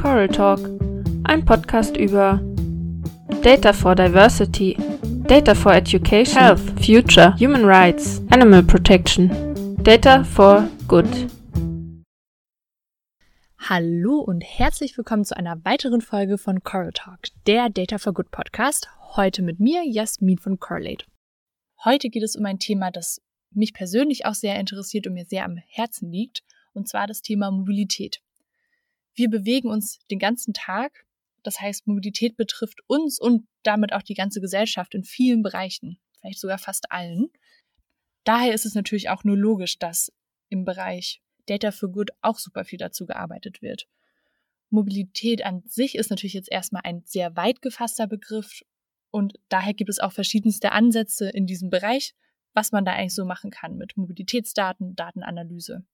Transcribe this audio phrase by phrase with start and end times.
[0.00, 0.60] Coral Talk,
[1.24, 2.40] ein Podcast über
[3.42, 4.76] Data for Diversity,
[5.26, 9.28] Data for Education, Health, Future, Human Rights, Animal Protection,
[9.82, 11.08] Data for Good.
[13.58, 17.18] Hallo und herzlich willkommen zu einer weiteren Folge von Coral Talk,
[17.48, 18.88] der Data for Good Podcast.
[19.16, 21.06] Heute mit mir, Jasmin von Correlate.
[21.84, 23.20] Heute geht es um ein Thema, das
[23.52, 27.50] mich persönlich auch sehr interessiert und mir sehr am Herzen liegt, und zwar das Thema
[27.50, 28.20] Mobilität.
[29.18, 31.04] Wir bewegen uns den ganzen Tag.
[31.42, 36.38] Das heißt, Mobilität betrifft uns und damit auch die ganze Gesellschaft in vielen Bereichen, vielleicht
[36.38, 37.28] sogar fast allen.
[38.22, 40.12] Daher ist es natürlich auch nur logisch, dass
[40.50, 43.88] im Bereich Data for Good auch super viel dazu gearbeitet wird.
[44.70, 48.62] Mobilität an sich ist natürlich jetzt erstmal ein sehr weit gefasster Begriff
[49.10, 52.14] und daher gibt es auch verschiedenste Ansätze in diesem Bereich,
[52.54, 55.84] was man da eigentlich so machen kann mit Mobilitätsdaten, Datenanalyse.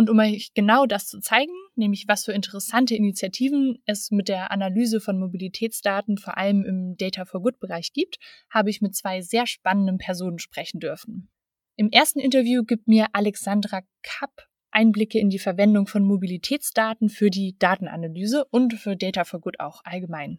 [0.00, 4.50] Und um euch genau das zu zeigen, nämlich was für interessante Initiativen es mit der
[4.50, 8.16] Analyse von Mobilitätsdaten vor allem im Data for Good Bereich gibt,
[8.48, 11.28] habe ich mit zwei sehr spannenden Personen sprechen dürfen.
[11.76, 17.58] Im ersten Interview gibt mir Alexandra Kapp Einblicke in die Verwendung von Mobilitätsdaten für die
[17.58, 20.38] Datenanalyse und für Data for Good auch allgemein.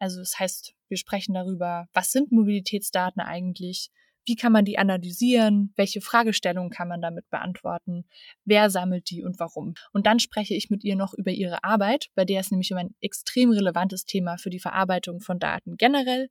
[0.00, 3.92] Also das heißt, wir sprechen darüber, was sind Mobilitätsdaten eigentlich,
[4.26, 5.72] wie kann man die analysieren?
[5.76, 8.04] Welche Fragestellungen kann man damit beantworten?
[8.44, 9.74] Wer sammelt die und warum?
[9.92, 12.78] Und dann spreche ich mit ihr noch über ihre Arbeit, bei der es nämlich um
[12.78, 16.28] ein extrem relevantes Thema für die Verarbeitung von Daten generell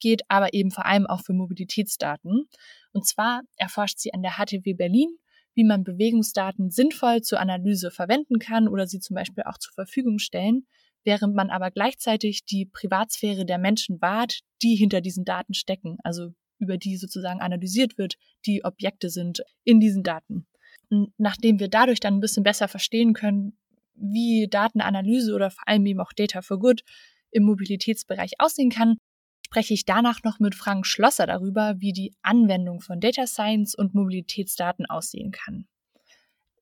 [0.00, 2.48] geht, aber eben vor allem auch für Mobilitätsdaten.
[2.92, 5.08] Und zwar erforscht sie an der HTW Berlin,
[5.54, 10.18] wie man Bewegungsdaten sinnvoll zur Analyse verwenden kann oder sie zum Beispiel auch zur Verfügung
[10.18, 10.66] stellen,
[11.04, 15.98] während man aber gleichzeitig die Privatsphäre der Menschen wahrt, die hinter diesen Daten stecken.
[16.04, 20.46] Also über die sozusagen analysiert wird, die Objekte sind in diesen Daten.
[20.90, 23.58] Und nachdem wir dadurch dann ein bisschen besser verstehen können,
[23.94, 26.82] wie Datenanalyse oder vor allem eben auch Data for Good
[27.30, 28.96] im Mobilitätsbereich aussehen kann,
[29.44, 33.94] spreche ich danach noch mit Frank Schlosser darüber, wie die Anwendung von Data Science und
[33.94, 35.66] Mobilitätsdaten aussehen kann.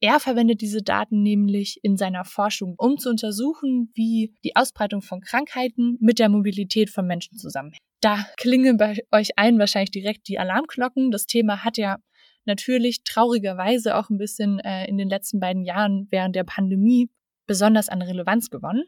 [0.00, 5.20] Er verwendet diese Daten nämlich in seiner Forschung, um zu untersuchen, wie die Ausbreitung von
[5.20, 7.80] Krankheiten mit der Mobilität von Menschen zusammenhängt.
[8.00, 11.10] Da klingen bei euch allen wahrscheinlich direkt die Alarmglocken.
[11.10, 11.96] Das Thema hat ja
[12.44, 17.10] natürlich traurigerweise auch ein bisschen äh, in den letzten beiden Jahren während der Pandemie
[17.46, 18.84] besonders an Relevanz gewonnen.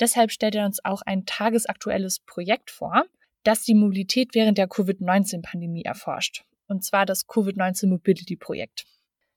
[0.00, 3.04] Deshalb stellt er uns auch ein tagesaktuelles Projekt vor,
[3.44, 6.44] das die Mobilität während der Covid-19-Pandemie erforscht.
[6.66, 8.86] Und zwar das Covid-19 Mobility Projekt.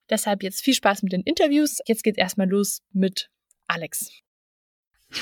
[0.09, 1.79] Deshalb jetzt viel Spaß mit den Interviews.
[1.85, 3.29] Jetzt geht erstmal los mit
[3.67, 4.11] Alex.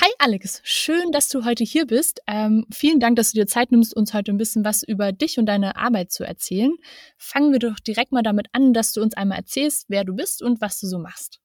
[0.00, 2.20] Hi Alex, schön, dass du heute hier bist.
[2.26, 5.38] Ähm, vielen Dank, dass du dir Zeit nimmst, uns heute ein bisschen was über dich
[5.38, 6.74] und deine Arbeit zu erzählen.
[7.16, 10.42] Fangen wir doch direkt mal damit an, dass du uns einmal erzählst, wer du bist
[10.42, 11.40] und was du so machst.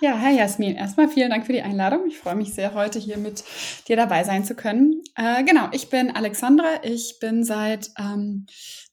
[0.00, 0.76] Ja, hi Jasmin.
[0.76, 2.06] Erstmal vielen Dank für die Einladung.
[2.06, 3.42] Ich freue mich sehr, heute hier mit
[3.88, 5.02] dir dabei sein zu können.
[5.16, 6.84] Äh, genau, ich bin Alexandra.
[6.84, 8.46] Ich bin seit ähm,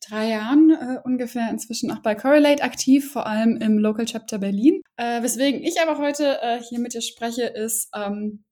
[0.10, 4.82] drei Jahren äh, ungefähr inzwischen auch bei Correlate aktiv, vor allem im Local Chapter Berlin.
[4.98, 8.44] Äh, weswegen ich aber heute äh, hier mit dir spreche, ist ähm,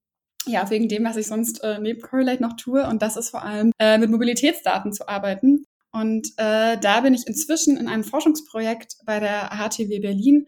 [0.46, 2.88] ja wegen dem, was ich sonst äh, neben Correlate noch tue.
[2.88, 5.66] Und das ist vor allem äh, mit Mobilitätsdaten zu arbeiten.
[5.92, 10.46] Und äh, da bin ich inzwischen in einem Forschungsprojekt bei der HTW Berlin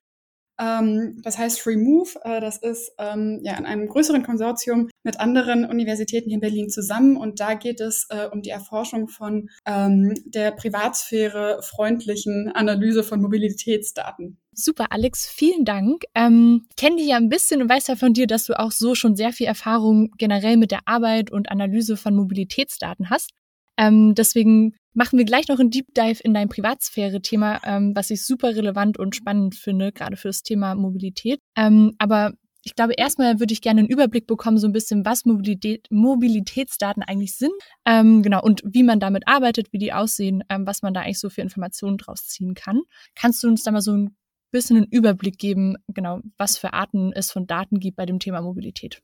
[0.60, 2.18] ähm, das heißt Remove.
[2.24, 6.70] Äh, das ist ähm, ja in einem größeren Konsortium mit anderen Universitäten hier in Berlin
[6.70, 7.18] zusammen.
[7.18, 13.22] Und da geht es äh, um die Erforschung von ähm, der Privatsphäre freundlichen Analyse von
[13.22, 14.38] Mobilitätsdaten.
[14.54, 16.04] Super, Alex, vielen Dank.
[16.16, 18.96] Ähm, kenne dich ja ein bisschen und weiß ja von dir, dass du auch so
[18.96, 23.32] schon sehr viel Erfahrung generell mit der Arbeit und Analyse von Mobilitätsdaten hast.
[23.78, 28.26] Ähm, deswegen machen wir gleich noch einen Deep Dive in dein Privatsphäre-Thema, ähm, was ich
[28.26, 31.40] super relevant und spannend finde, gerade für das Thema Mobilität.
[31.56, 32.34] Ähm, aber
[32.64, 37.04] ich glaube, erstmal würde ich gerne einen Überblick bekommen, so ein bisschen, was Mobilität, Mobilitätsdaten
[37.04, 37.54] eigentlich sind,
[37.86, 41.20] ähm, genau, und wie man damit arbeitet, wie die aussehen, ähm, was man da eigentlich
[41.20, 42.82] so für Informationen draus ziehen kann.
[43.14, 44.16] Kannst du uns da mal so ein
[44.50, 48.42] bisschen einen Überblick geben, genau, was für Arten es von Daten gibt bei dem Thema
[48.42, 49.02] Mobilität?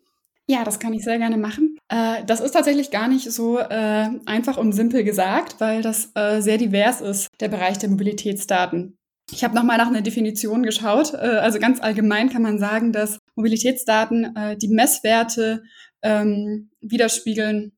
[0.52, 1.78] Ja, das kann ich sehr gerne machen.
[1.88, 6.42] Äh, das ist tatsächlich gar nicht so äh, einfach und simpel gesagt, weil das äh,
[6.42, 8.98] sehr divers ist, der Bereich der Mobilitätsdaten.
[9.32, 11.14] Ich habe nochmal nach einer Definition geschaut.
[11.14, 15.64] Äh, also ganz allgemein kann man sagen, dass Mobilitätsdaten äh, die Messwerte
[16.04, 17.72] ähm, widerspiegeln,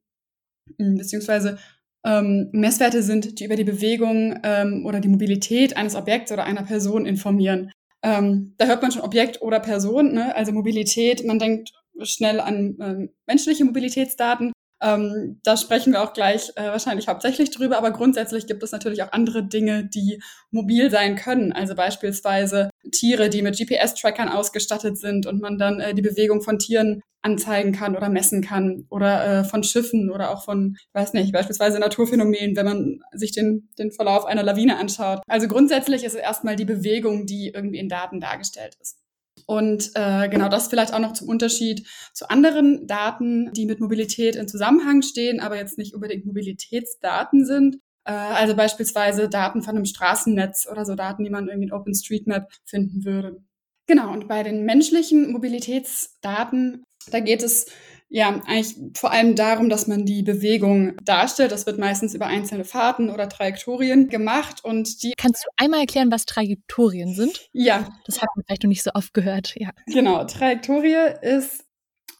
[0.80, 1.60] hm, beziehungsweise
[2.04, 6.64] ähm, Messwerte sind, die über die Bewegung ähm, oder die Mobilität eines Objekts oder einer
[6.64, 7.72] Person informieren.
[8.02, 10.36] Ähm, da hört man schon Objekt oder Person, ne?
[10.36, 11.24] also Mobilität.
[11.24, 14.54] Man denkt schnell an ähm, menschliche Mobilitätsdaten.
[14.84, 19.02] Ähm, da sprechen wir auch gleich äh, wahrscheinlich hauptsächlich drüber, aber grundsätzlich gibt es natürlich
[19.02, 21.54] auch andere Dinge, die mobil sein können.
[21.54, 26.60] Also beispielsweise Tiere, die mit GPS-Trackern ausgestattet sind und man dann äh, die Bewegung von
[26.60, 31.32] Tieren anzeigen kann oder messen kann oder äh, von Schiffen oder auch von, weiß nicht,
[31.32, 35.22] beispielsweise Naturphänomenen, wenn man sich den, den Verlauf einer Lawine anschaut.
[35.28, 39.03] Also grundsätzlich ist es erstmal die Bewegung, die irgendwie in Daten dargestellt ist.
[39.46, 44.36] Und äh, genau das vielleicht auch noch zum Unterschied zu anderen Daten, die mit Mobilität
[44.36, 47.78] in Zusammenhang stehen, aber jetzt nicht unbedingt Mobilitätsdaten sind.
[48.06, 52.52] Äh, also beispielsweise Daten von einem Straßennetz oder so Daten, die man irgendwie in OpenStreetMap
[52.66, 53.44] finden würde.
[53.88, 57.66] Genau, und bei den menschlichen Mobilitätsdaten, da geht es
[58.16, 61.52] ja, eigentlich vor allem darum, dass man die Bewegung darstellt.
[61.52, 65.14] Das wird meistens über einzelne Fahrten oder Trajektorien gemacht und die.
[65.18, 67.50] Kannst du einmal erklären, was Trajektorien sind?
[67.54, 67.90] Ja.
[68.06, 69.72] Das hat man vielleicht noch nicht so oft gehört, ja.
[69.88, 70.24] Genau.
[70.26, 71.66] Trajektorie ist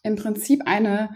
[0.02, 1.12] im Prinzip eine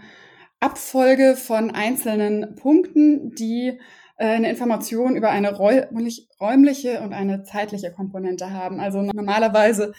[0.60, 3.80] Abfolge von einzelnen Punkten, die
[4.16, 8.78] äh, eine Information über eine räumliche und eine zeitliche Komponente haben.
[8.78, 9.92] Also normalerweise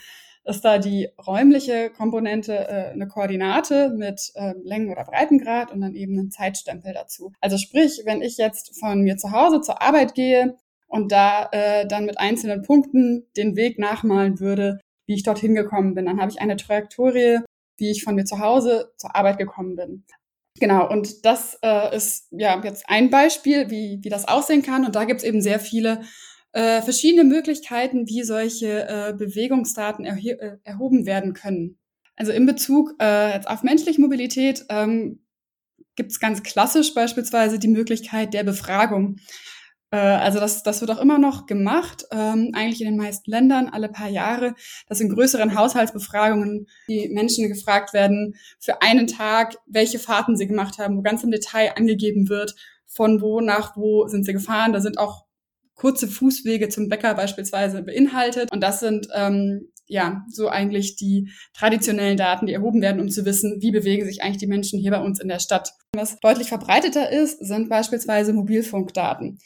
[0.50, 5.94] ist da die räumliche Komponente äh, eine Koordinate mit äh, Längen- oder Breitengrad und dann
[5.94, 7.32] eben einen Zeitstempel dazu.
[7.40, 10.56] Also sprich, wenn ich jetzt von mir zu Hause zur Arbeit gehe
[10.88, 15.94] und da äh, dann mit einzelnen Punkten den Weg nachmalen würde, wie ich dorthin gekommen
[15.94, 17.38] bin, dann habe ich eine Trajektorie,
[17.78, 20.04] wie ich von mir zu Hause zur Arbeit gekommen bin.
[20.58, 24.84] Genau, und das äh, ist ja jetzt ein Beispiel, wie, wie das aussehen kann.
[24.84, 26.02] Und da gibt es eben sehr viele
[26.52, 31.78] äh, verschiedene Möglichkeiten, wie solche äh, Bewegungsdaten erhe äh, erhoben werden können.
[32.16, 35.20] Also in Bezug äh, jetzt auf menschliche Mobilität ähm,
[35.96, 39.16] gibt es ganz klassisch beispielsweise die Möglichkeit der Befragung.
[39.90, 43.68] Äh, also das, das wird auch immer noch gemacht, ähm, eigentlich in den meisten Ländern
[43.68, 44.54] alle paar Jahre,
[44.86, 50.78] dass in größeren Haushaltsbefragungen die Menschen gefragt werden für einen Tag, welche Fahrten sie gemacht
[50.78, 52.54] haben, wo ganz im Detail angegeben wird,
[52.86, 54.72] von wo nach wo sind sie gefahren.
[54.72, 55.26] Da sind auch
[55.80, 58.52] kurze Fußwege zum Bäcker beispielsweise beinhaltet.
[58.52, 63.24] Und das sind ähm, ja so eigentlich die traditionellen Daten, die erhoben werden, um zu
[63.24, 65.72] wissen, wie bewegen sich eigentlich die Menschen hier bei uns in der Stadt.
[65.96, 69.38] Was deutlich verbreiteter ist, sind beispielsweise Mobilfunkdaten.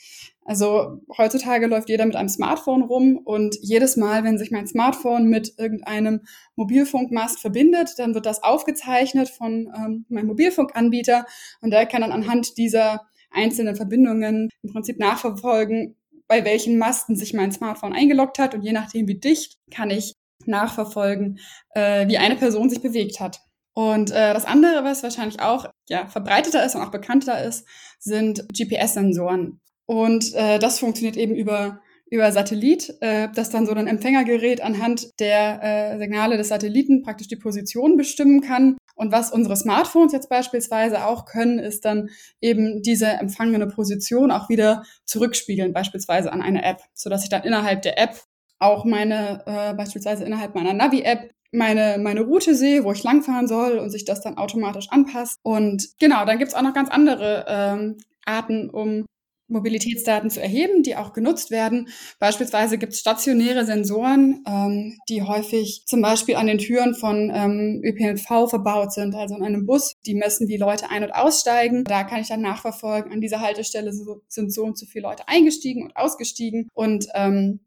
[0.45, 5.29] Also heutzutage läuft jeder mit einem Smartphone rum und jedes Mal, wenn sich mein Smartphone
[5.29, 6.23] mit irgendeinem
[6.57, 11.27] Mobilfunkmast verbindet, dann wird das aufgezeichnet von ähm, meinem Mobilfunkanbieter
[11.61, 15.97] und der kann dann anhand dieser einzelnen Verbindungen im Prinzip nachverfolgen,
[16.29, 20.15] bei welchen Masten sich mein Smartphone eingeloggt hat und je nachdem, wie dicht, kann ich
[20.47, 21.39] nachverfolgen,
[21.75, 23.41] äh, wie eine Person sich bewegt hat.
[23.75, 27.67] Und äh, das andere, was wahrscheinlich auch ja, verbreiteter ist und auch bekannter ist,
[27.99, 29.61] sind GPS-Sensoren.
[29.87, 35.19] Und äh, das funktioniert eben über über Satellit, äh, das dann so ein Empfängergerät anhand
[35.21, 38.77] der äh, Signale des Satelliten praktisch die Position bestimmen kann.
[38.95, 42.11] Und was unsere Smartphones jetzt beispielsweise auch können, ist dann
[42.41, 47.83] eben diese empfangene Position auch wieder zurückspiegeln, beispielsweise an eine App, sodass ich dann innerhalb
[47.83, 48.21] der App
[48.61, 53.79] auch meine, äh, beispielsweise innerhalb meiner Navi-App meine, meine Route sehe, wo ich langfahren soll
[53.79, 55.39] und sich das dann automatisch anpasst.
[55.43, 59.07] Und genau, dann gibt's auch noch ganz andere ähm, Arten, um
[59.49, 61.89] Mobilitätsdaten zu erheben, die auch genutzt werden.
[62.19, 67.83] Beispielsweise gibt es stationäre Sensoren, ähm, die häufig zum Beispiel an den Türen von ähm,
[67.85, 69.95] ÖPNV verbaut sind, also in einem Bus.
[70.07, 71.85] Die messen, wie Leute ein- und aussteigen.
[71.85, 73.93] Da kann ich dann nachverfolgen, an dieser Haltestelle
[74.29, 77.61] sind so und so viele Leute eingestiegen und ausgestiegen und ähm,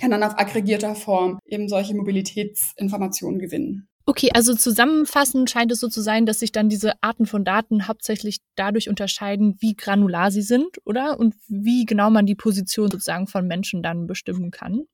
[0.00, 3.88] kann dann auf aggregierter Form eben solche Mobilitätsinformationen gewinnen.
[4.08, 7.88] Okay, also zusammenfassend scheint es so zu sein, dass sich dann diese Arten von Daten
[7.88, 11.20] hauptsächlich dadurch unterscheiden, wie granular sie sind, oder?
[11.20, 14.84] Und wie genau man die Position sozusagen von Menschen dann bestimmen kann.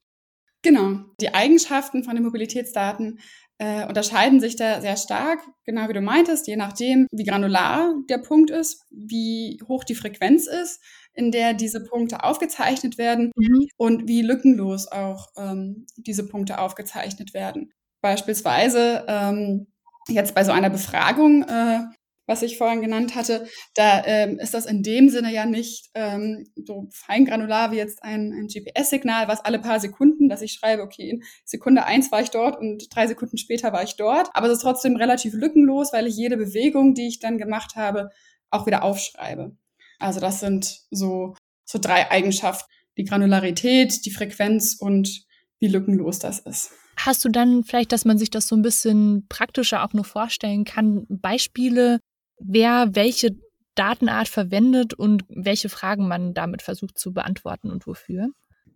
[0.63, 0.99] Genau.
[1.21, 3.21] Die Eigenschaften von den Mobilitätsdaten
[3.59, 8.19] äh, unterscheiden sich da sehr stark, genau wie du meintest, je nachdem, wie granular der
[8.19, 13.69] Punkt ist, wie hoch die Frequenz ist, in der diese Punkte aufgezeichnet werden mhm.
[13.77, 17.71] und wie lückenlos auch ähm, diese Punkte aufgezeichnet werden.
[18.05, 19.67] Beispielsweise ähm,
[20.09, 21.85] jetzt bei so einer Befragung, äh,
[22.27, 26.47] was ich vorhin genannt hatte, da ähm, ist das in dem Sinne ja nicht ähm,
[26.55, 31.09] so feingranular wie jetzt ein, ein GPS-Signal, was alle paar Sekunden, dass ich schreibe, okay,
[31.09, 34.29] in Sekunde eins war ich dort und drei Sekunden später war ich dort.
[34.35, 38.11] Aber es ist trotzdem relativ lückenlos, weil ich jede Bewegung, die ich dann gemacht habe,
[38.51, 39.57] auch wieder aufschreibe.
[39.99, 42.71] Also das sind so, so drei Eigenschaften.
[42.99, 45.25] Die Granularität, die Frequenz und
[45.59, 46.71] wie lückenlos das ist.
[46.97, 50.65] Hast du dann vielleicht, dass man sich das so ein bisschen praktischer auch nur vorstellen
[50.65, 52.01] kann, Beispiele,
[52.39, 53.37] wer welche
[53.75, 58.29] Datenart verwendet und welche Fragen man damit versucht zu beantworten und wofür?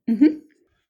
[0.06, 0.42] Mhm.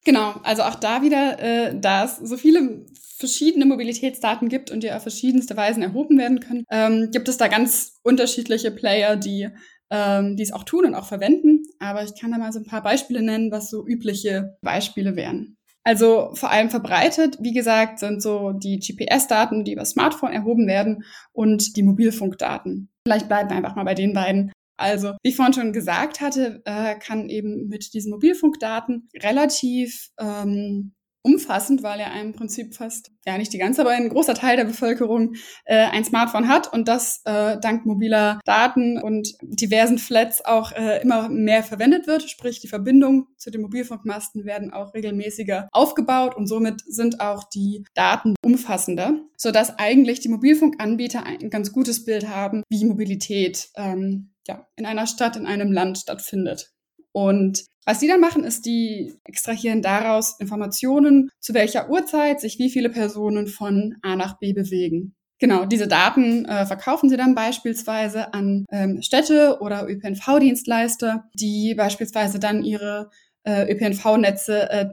[0.05, 2.87] Genau, also auch da wieder, äh, da es so viele
[3.19, 7.49] verschiedene Mobilitätsdaten gibt und die auf verschiedenste Weisen erhoben werden können, ähm, gibt es da
[7.49, 9.49] ganz unterschiedliche Player, die
[9.91, 11.65] ähm, die es auch tun und auch verwenden.
[11.79, 15.58] Aber ich kann da mal so ein paar Beispiele nennen, was so übliche Beispiele wären.
[15.89, 21.03] Also vor allem verbreitet, wie gesagt, sind so die GPS-Daten, die über Smartphone erhoben werden
[21.33, 22.91] und die Mobilfunkdaten.
[23.07, 24.53] Vielleicht bleiben wir einfach mal bei den beiden.
[24.77, 30.93] Also, wie ich vorhin schon gesagt hatte, äh, kann eben mit diesen Mobilfunkdaten relativ ähm,
[31.23, 34.65] umfassend, weil ja im Prinzip fast, ja nicht die ganze, aber ein großer Teil der
[34.65, 35.35] Bevölkerung
[35.65, 41.03] äh, ein Smartphone hat und das äh, dank mobiler Daten und diversen Flats auch äh,
[41.03, 42.31] immer mehr verwendet wird.
[42.31, 47.85] Sprich, die Verbindungen zu den Mobilfunkmasten werden auch regelmäßiger aufgebaut und somit sind auch die
[47.95, 54.67] Daten umfassender, sodass eigentlich die Mobilfunkanbieter ein ganz gutes Bild haben, wie Mobilität ähm, ja,
[54.77, 56.73] in einer Stadt, in einem Land stattfindet.
[57.13, 62.69] Und was die dann machen, ist, die extrahieren daraus Informationen, zu welcher Uhrzeit sich wie
[62.69, 65.15] viele Personen von A nach B bewegen.
[65.39, 72.39] Genau, diese Daten äh, verkaufen sie dann beispielsweise an ähm, Städte oder ÖPNV-Dienstleister, die beispielsweise
[72.39, 73.09] dann ihre
[73.45, 74.87] äh, ÖPNV-Netze äh,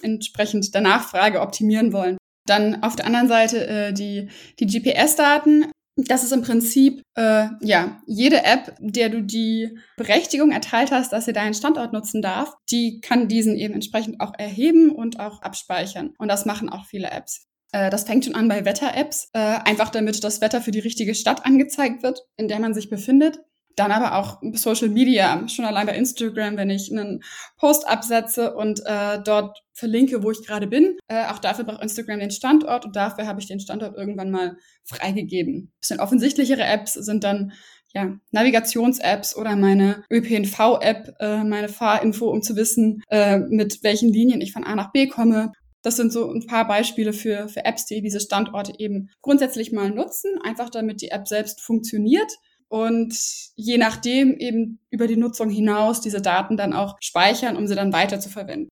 [0.00, 2.16] entsprechend der Nachfrage optimieren wollen.
[2.46, 5.66] Dann auf der anderen Seite äh, die, die GPS-Daten
[6.06, 11.24] das ist im Prinzip äh, ja jede App, der du die Berechtigung erteilt hast, dass
[11.24, 16.14] sie deinen Standort nutzen darf, die kann diesen eben entsprechend auch erheben und auch abspeichern.
[16.18, 17.48] Und das machen auch viele Apps.
[17.72, 21.14] Äh, das fängt schon an bei Wetter-Apps, äh, einfach damit das Wetter für die richtige
[21.14, 23.40] Stadt angezeigt wird, in der man sich befindet.
[23.78, 27.22] Dann aber auch Social Media, schon allein bei Instagram, wenn ich einen
[27.58, 30.96] Post absetze und äh, dort verlinke, wo ich gerade bin.
[31.06, 34.56] Äh, auch dafür braucht Instagram den Standort und dafür habe ich den Standort irgendwann mal
[34.82, 35.70] freigegeben.
[35.80, 37.52] Bisschen offensichtlichere Apps sind dann
[37.94, 44.40] ja, Navigations-Apps oder meine ÖPNV-App, äh, meine Fahrinfo, um zu wissen, äh, mit welchen Linien
[44.40, 45.52] ich von A nach B komme.
[45.82, 49.90] Das sind so ein paar Beispiele für, für Apps, die diese Standorte eben grundsätzlich mal
[49.90, 52.32] nutzen, einfach damit die App selbst funktioniert
[52.68, 53.14] und
[53.56, 57.92] je nachdem eben über die Nutzung hinaus diese Daten dann auch speichern, um sie dann
[57.92, 58.68] weiter zu verwenden.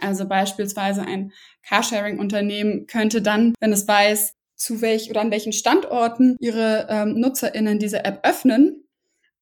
[0.00, 6.36] Also beispielsweise ein Carsharing-Unternehmen könnte dann, wenn es weiß, zu welch oder an welchen Standorten
[6.40, 8.85] ihre ähm, NutzerInnen diese App öffnen,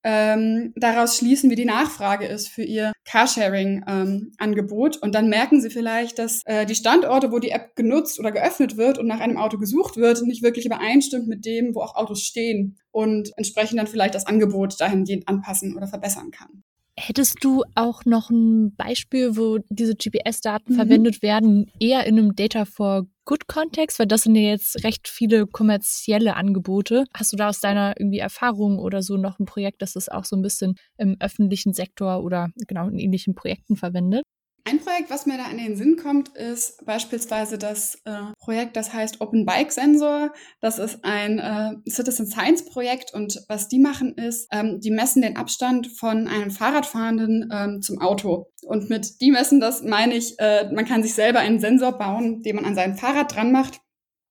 [0.05, 4.97] ähm, daraus schließen, wie die Nachfrage ist für ihr Carsharing-Angebot.
[4.97, 8.33] Ähm, und dann merken sie vielleicht, dass äh, die Standorte, wo die App genutzt oder
[8.33, 11.95] geöffnet wird und nach einem Auto gesucht wird, nicht wirklich übereinstimmt mit dem, wo auch
[11.95, 16.64] Autos stehen und entsprechend dann vielleicht das Angebot dahingehend anpassen oder verbessern kann.
[16.97, 20.77] Hättest du auch noch ein Beispiel, wo diese GPS-Daten mhm.
[20.77, 23.99] verwendet werden, eher in einem Data for Good Kontext?
[23.99, 27.05] Weil das sind ja jetzt recht viele kommerzielle Angebote.
[27.13, 30.25] Hast du da aus deiner irgendwie Erfahrung oder so noch ein Projekt, das es auch
[30.25, 34.23] so ein bisschen im öffentlichen Sektor oder genau in ähnlichen Projekten verwendet?
[34.67, 38.95] Ein Projekt, was mir da in den Sinn kommt, ist beispielsweise das äh, Projekt, das
[38.95, 40.33] heißt Open Bike Sensor.
[40.63, 45.21] Das ist ein äh, Citizen Science Projekt und was die machen ist, ähm, die messen
[45.21, 48.47] den Abstand von einem Fahrradfahrenden ähm, zum Auto.
[48.63, 52.43] Und mit die messen das meine ich, äh, man kann sich selber einen Sensor bauen,
[52.43, 53.84] den man an sein Fahrrad dran macht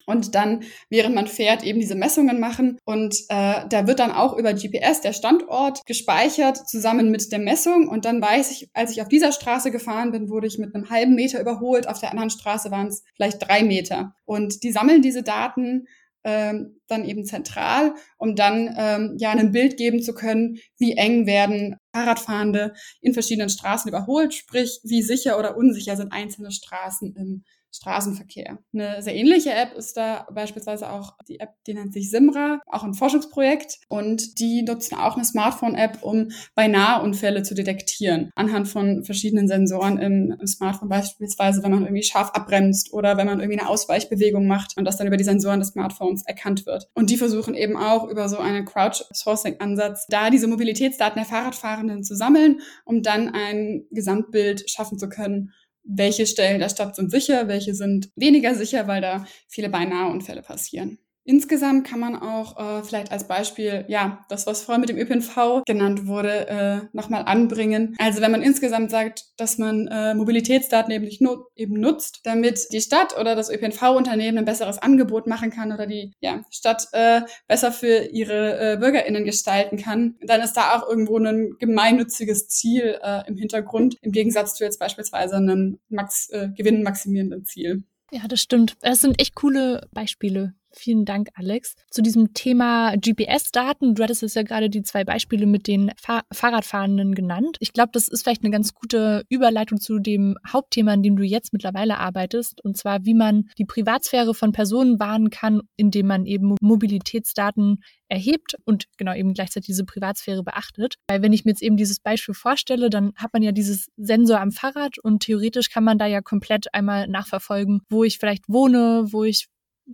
[0.06, 2.78] und dann, während man fährt, eben diese Messungen machen.
[2.86, 7.88] Und äh, da wird dann auch über GPS der Standort gespeichert, zusammen mit der Messung.
[7.88, 10.90] Und dann weiß ich, als ich auf dieser Straße gefahren bin, wurde ich mit einem
[10.90, 11.88] halben Meter überholt.
[11.88, 14.16] Auf der anderen Straße waren es vielleicht drei Meter.
[14.26, 15.88] Und die sammeln diese Daten
[16.24, 21.26] ähm, dann eben zentral, um dann ähm, ja ein Bild geben zu können, wie eng
[21.26, 27.44] werden Fahrradfahrende in verschiedenen Straßen überholt, sprich, wie sicher oder unsicher sind einzelne Straßen im
[27.74, 28.60] Straßenverkehr.
[28.74, 32.84] Eine sehr ähnliche App ist da beispielsweise auch die App, die nennt sich Simra, auch
[32.84, 39.48] ein Forschungsprojekt und die nutzen auch eine Smartphone-App, um Beinaheunfälle zu detektieren anhand von verschiedenen
[39.48, 43.70] Sensoren im, im, Smartphone, beispielsweise wenn man irgendwie scharf abbremst oder wenn man irgendwie eine
[43.70, 46.88] Ausweichbewegung macht und das dann über die Sensoren des Smartphones erkannt wird.
[46.94, 52.16] Und die versuchen eben auch über so einen Crowdsourcing-Ansatz da diese Mobilitätsdaten der Fahrradfahrenden zu
[52.16, 55.52] sammeln, um dann ein Gesamtbild schaffen zu können
[55.84, 61.00] welche Stellen der Stadt sind sicher, welche sind weniger sicher, weil da viele Beinaheunfälle passieren.
[61.26, 65.64] Insgesamt kann man auch äh, vielleicht als Beispiel, ja, das, was vorhin mit dem ÖPNV
[65.66, 67.96] genannt wurde, äh, nochmal anbringen.
[67.98, 72.68] Also wenn man insgesamt sagt, dass man äh, Mobilitätsdaten eben nicht nu eben nutzt, damit
[72.74, 77.22] die Stadt oder das ÖPNV-Unternehmen ein besseres Angebot machen kann oder die ja, Stadt äh,
[77.48, 83.00] besser für ihre äh, BürgerInnen gestalten kann, dann ist da auch irgendwo ein gemeinnütziges Ziel
[83.02, 87.84] äh, im Hintergrund, im Gegensatz zu jetzt beispielsweise einem Max, äh, gewinnmaximierenden Ziel.
[88.12, 88.78] Ja, das stimmt.
[88.82, 91.76] Es sind echt coole Beispiele, Vielen Dank, Alex.
[91.92, 96.24] Zu diesem Thema GPS-Daten, du hattest jetzt ja gerade die zwei Beispiele mit den Fahr
[96.32, 97.58] Fahrradfahrenden genannt.
[97.60, 101.24] Ich glaube, das ist vielleicht eine ganz gute Überleitung zu dem Hauptthema, an dem du
[101.24, 106.26] jetzt mittlerweile arbeitest, und zwar, wie man die Privatsphäre von Personen wahren kann, indem man
[106.26, 110.96] eben Mobilitätsdaten erhebt und genau eben gleichzeitig diese Privatsphäre beachtet.
[111.08, 114.40] Weil wenn ich mir jetzt eben dieses Beispiel vorstelle, dann hat man ja dieses Sensor
[114.40, 119.06] am Fahrrad und theoretisch kann man da ja komplett einmal nachverfolgen, wo ich vielleicht wohne,
[119.12, 119.48] wo ich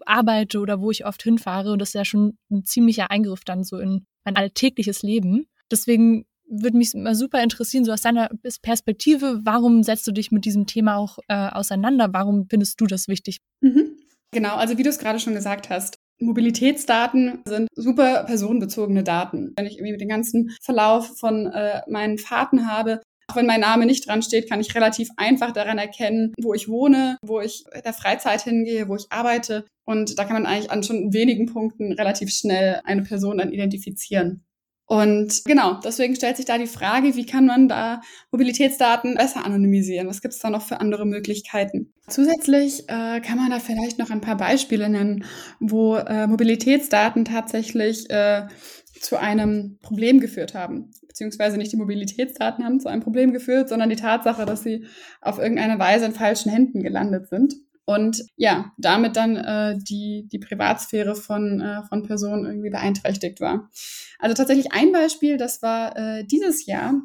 [0.05, 1.72] arbeite oder wo ich oft hinfahre.
[1.72, 5.48] Und das ist ja schon ein ziemlicher Eingriff dann so in mein alltägliches Leben.
[5.72, 8.29] Deswegen würde mich immer super interessieren, so aus deiner
[8.62, 12.10] Perspektive, warum setzt du dich mit diesem Thema auch äh, auseinander?
[12.12, 13.39] Warum findest du das wichtig?
[13.62, 13.98] Mhm.
[14.31, 19.53] Genau, also wie du es gerade schon gesagt hast, Mobilitätsdaten sind super personenbezogene Daten.
[19.55, 23.86] Wenn ich irgendwie den ganzen Verlauf von äh, meinen Fahrten habe, auch wenn mein Name
[23.86, 27.93] nicht dran steht, kann ich relativ einfach daran erkennen, wo ich wohne, wo ich der
[27.93, 29.65] Freizeit hingehe, wo ich arbeite.
[29.86, 34.43] Und da kann man eigentlich an schon wenigen Punkten relativ schnell eine Person dann identifizieren.
[34.91, 40.07] Und genau, deswegen stellt sich da die Frage, wie kann man da Mobilitätsdaten besser anonymisieren?
[40.07, 41.93] Was gibt es da noch für andere Möglichkeiten?
[42.07, 45.25] Zusätzlich äh, kann man da vielleicht noch ein paar Beispiele nennen,
[45.59, 48.48] wo äh, Mobilitätsdaten tatsächlich äh,
[49.01, 50.91] zu einem Problem geführt haben.
[51.08, 54.86] Beziehungsweise nicht die Mobilitätsdaten haben zu einem Problem geführt, sondern die Tatsache, dass sie
[55.22, 57.56] auf irgendeine Weise in falschen Händen gelandet sind.
[57.86, 63.70] Und ja, damit dann äh, die, die Privatsphäre von, äh, von Personen irgendwie beeinträchtigt war.
[64.20, 67.01] Also tatsächlich ein Beispiel, das war äh, dieses Jahr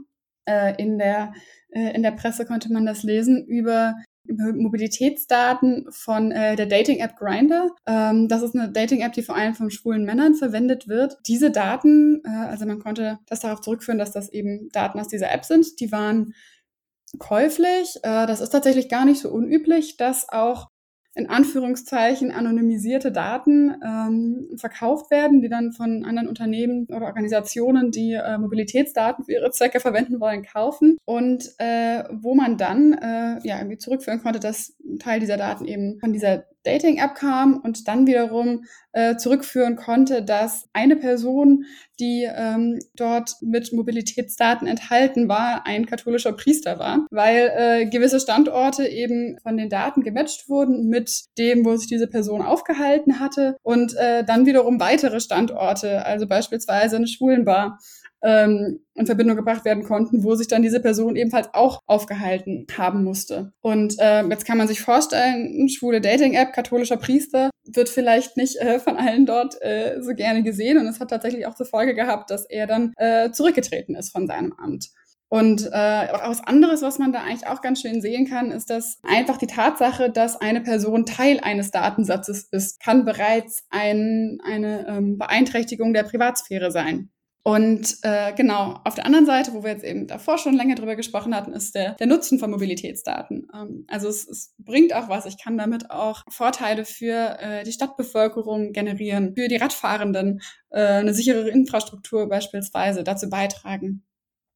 [0.47, 1.33] äh, in der
[1.75, 7.71] äh, in der Presse konnte man das lesen über Mobilitätsdaten von äh, der Dating-App Grinder.
[7.87, 11.19] Ähm, das ist eine Dating-App, die vor allem von schwulen Männern verwendet wird.
[11.27, 15.31] Diese Daten, äh, also man konnte das darauf zurückführen, dass das eben Daten aus dieser
[15.31, 16.35] App sind, die waren
[17.19, 17.97] käuflich.
[18.03, 20.71] Äh, das ist tatsächlich gar nicht so unüblich, dass auch
[21.15, 28.13] in Anführungszeichen anonymisierte Daten ähm, verkauft werden, die dann von anderen Unternehmen oder Organisationen, die
[28.13, 30.99] äh, Mobilitätsdaten für ihre Zwecke verwenden wollen, kaufen.
[31.05, 35.99] Und äh, wo man dann äh, ja irgendwie zurückführen konnte, dass Teil dieser Daten eben
[36.01, 41.65] von dieser Dating-App kam und dann wiederum äh, zurückführen konnte, dass eine Person,
[42.01, 48.87] die ähm, dort mit Mobilitätsdaten enthalten war, ein katholischer Priester war, weil äh, gewisse Standorte
[48.87, 53.95] eben von den Daten gematcht wurden mit dem, wo sich diese Person aufgehalten hatte und
[53.97, 57.79] äh, dann wiederum weitere Standorte, also beispielsweise eine Schwulenbar
[58.25, 63.05] ähm, in Verbindung gebracht werden konnten, wo sich dann diese Person ebenfalls auch aufgehalten haben
[63.05, 63.53] musste.
[63.61, 68.79] Und äh, jetzt kann man sich vorstellen, schwule Dating-App, katholischer Priester, wird vielleicht nicht äh,
[68.79, 70.79] von allen dort äh, so gerne gesehen.
[70.79, 74.27] Und es hat tatsächlich auch zur Folge gehabt, dass er dann äh, zurückgetreten ist von
[74.27, 74.89] seinem Amt.
[75.29, 78.71] Und äh, auch was anderes, was man da eigentlich auch ganz schön sehen kann, ist,
[78.71, 84.87] dass einfach die Tatsache, dass eine Person Teil eines Datensatzes ist, kann bereits ein, eine
[84.87, 87.11] ähm, Beeinträchtigung der Privatsphäre sein.
[87.47, 90.97] Und äh, genau, auf der anderen Seite, wo wir jetzt eben davor schon länger drüber
[90.97, 93.49] gesprochen hatten, ist der, der Nutzen von Mobilitätsdaten.
[93.55, 95.27] Ähm, also es, es bringt auch was.
[95.27, 101.13] Ich kann damit auch Vorteile für äh, die Stadtbevölkerung generieren, für die Radfahrenden, äh, eine
[101.13, 104.03] sichere Infrastruktur beispielsweise dazu beitragen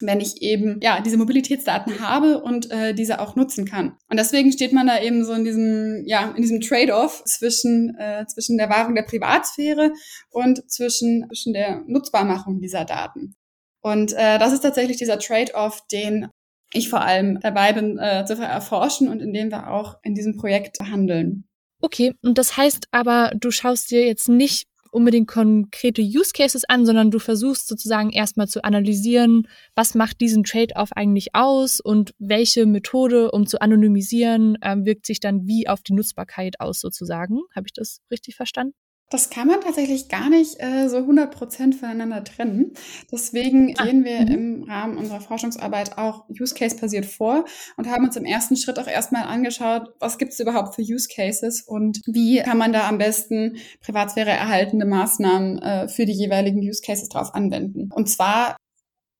[0.01, 3.97] wenn ich eben ja diese Mobilitätsdaten habe und äh, diese auch nutzen kann.
[4.09, 8.25] Und deswegen steht man da eben so in diesem ja in diesem Trade-off zwischen äh,
[8.27, 9.93] zwischen der Wahrung der Privatsphäre
[10.31, 13.35] und zwischen zwischen der Nutzbarmachung dieser Daten.
[13.81, 16.29] Und äh, das ist tatsächlich dieser Trade-off, den
[16.73, 20.37] ich vor allem dabei bin äh, zu erforschen und in dem wir auch in diesem
[20.37, 21.45] Projekt handeln.
[21.81, 26.87] Okay, und das heißt aber, du schaust dir jetzt nicht unbedingt konkrete Use Cases an,
[26.87, 32.67] sondern du versuchst sozusagen erstmal zu analysieren, was macht diesen Trade-off eigentlich aus und welche
[32.67, 37.41] Methode, um zu anonymisieren, äh, wirkt sich dann wie auf die Nutzbarkeit aus sozusagen.
[37.55, 38.75] Habe ich das richtig verstanden?
[39.11, 42.75] Das kann man tatsächlich gar nicht äh, so 100% voneinander trennen.
[43.11, 44.29] Deswegen ah, gehen wir mhm.
[44.29, 47.45] im Rahmen unserer Forschungsarbeit auch Use Case basiert vor
[47.77, 51.09] und haben uns im ersten Schritt auch erstmal angeschaut, was gibt es überhaupt für Use
[51.09, 56.61] Cases und wie kann man da am besten Privatsphäre erhaltende Maßnahmen äh, für die jeweiligen
[56.61, 57.91] Use Cases drauf anwenden.
[57.93, 58.57] Und zwar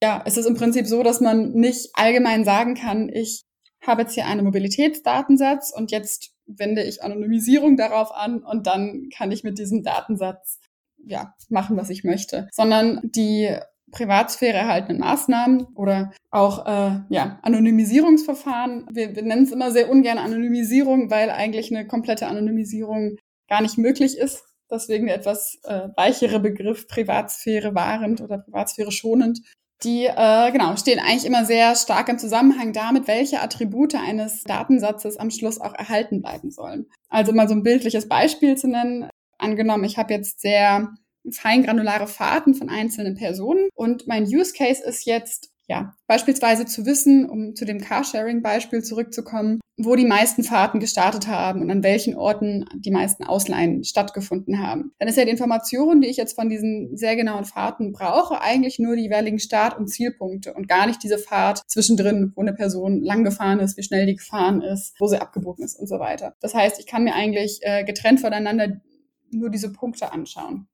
[0.03, 3.45] ja, es ist im Prinzip so, dass man nicht allgemein sagen kann, ich
[3.85, 9.31] habe jetzt hier einen Mobilitätsdatensatz und jetzt wende ich Anonymisierung darauf an und dann kann
[9.31, 10.61] ich mit diesem Datensatz
[11.05, 13.57] ja machen, was ich möchte, sondern die
[13.91, 18.87] Privatsphäre erhaltenen Maßnahmen oder auch äh, ja, Anonymisierungsverfahren.
[18.93, 23.17] Wir, wir nennen es immer sehr ungern Anonymisierung, weil eigentlich eine komplette Anonymisierung
[23.49, 24.45] gar nicht möglich ist.
[24.71, 29.41] Deswegen der etwas äh, weichere Begriff Privatsphäre wahrend oder Privatsphäre schonend
[29.85, 35.17] die äh, genau stehen eigentlich immer sehr stark im Zusammenhang damit, welche Attribute eines Datensatzes
[35.19, 36.87] am Schluss auch erhalten bleiben sollen.
[37.09, 39.09] Also mal so ein bildliches Beispiel zu nennen.
[39.39, 40.89] Angenommen, ich habe jetzt sehr
[41.31, 47.29] feingranulare Fahrten von einzelnen Personen und mein Use Case ist jetzt ja, beispielsweise zu wissen,
[47.29, 52.65] um zu dem Carsharing-Beispiel zurückzukommen, wo die meisten Fahrten gestartet haben und an welchen Orten
[52.75, 54.93] die meisten Ausleihen stattgefunden haben.
[54.99, 58.79] Dann ist ja die Information, die ich jetzt von diesen sehr genauen Fahrten brauche, eigentlich
[58.79, 63.03] nur die jeweiligen Start- und Zielpunkte und gar nicht diese Fahrt zwischendrin, wo eine Person
[63.03, 66.35] lang gefahren ist, wie schnell die gefahren ist, wo sie abgebogen ist und so weiter.
[66.41, 68.81] Das heißt, ich kann mir eigentlich äh, getrennt voneinander
[69.31, 70.67] nur diese Punkte anschauen.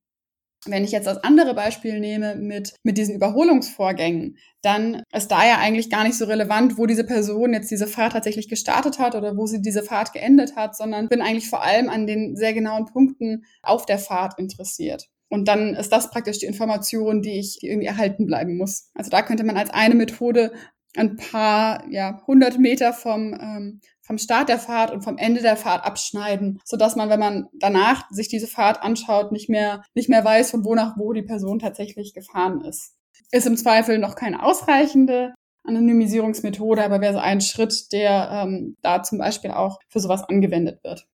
[0.66, 5.58] Wenn ich jetzt das andere Beispiel nehme mit, mit diesen Überholungsvorgängen, dann ist da ja
[5.58, 9.36] eigentlich gar nicht so relevant, wo diese Person jetzt diese Fahrt tatsächlich gestartet hat oder
[9.36, 12.86] wo sie diese Fahrt geendet hat, sondern bin eigentlich vor allem an den sehr genauen
[12.86, 15.08] Punkten auf der Fahrt interessiert.
[15.28, 18.90] Und dann ist das praktisch die Information, die ich die irgendwie erhalten bleiben muss.
[18.94, 20.52] Also da könnte man als eine Methode
[20.96, 25.56] ein paar, ja, hundert Meter vom, ähm, vom Start der Fahrt und vom Ende der
[25.56, 30.08] Fahrt abschneiden, so dass man, wenn man danach sich diese Fahrt anschaut, nicht mehr, nicht
[30.08, 32.92] mehr weiß, von wo nach wo die Person tatsächlich gefahren ist.
[33.32, 39.02] Ist im Zweifel noch keine ausreichende Anonymisierungsmethode, aber wäre so ein Schritt, der ähm, da
[39.02, 41.06] zum Beispiel auch für sowas angewendet wird.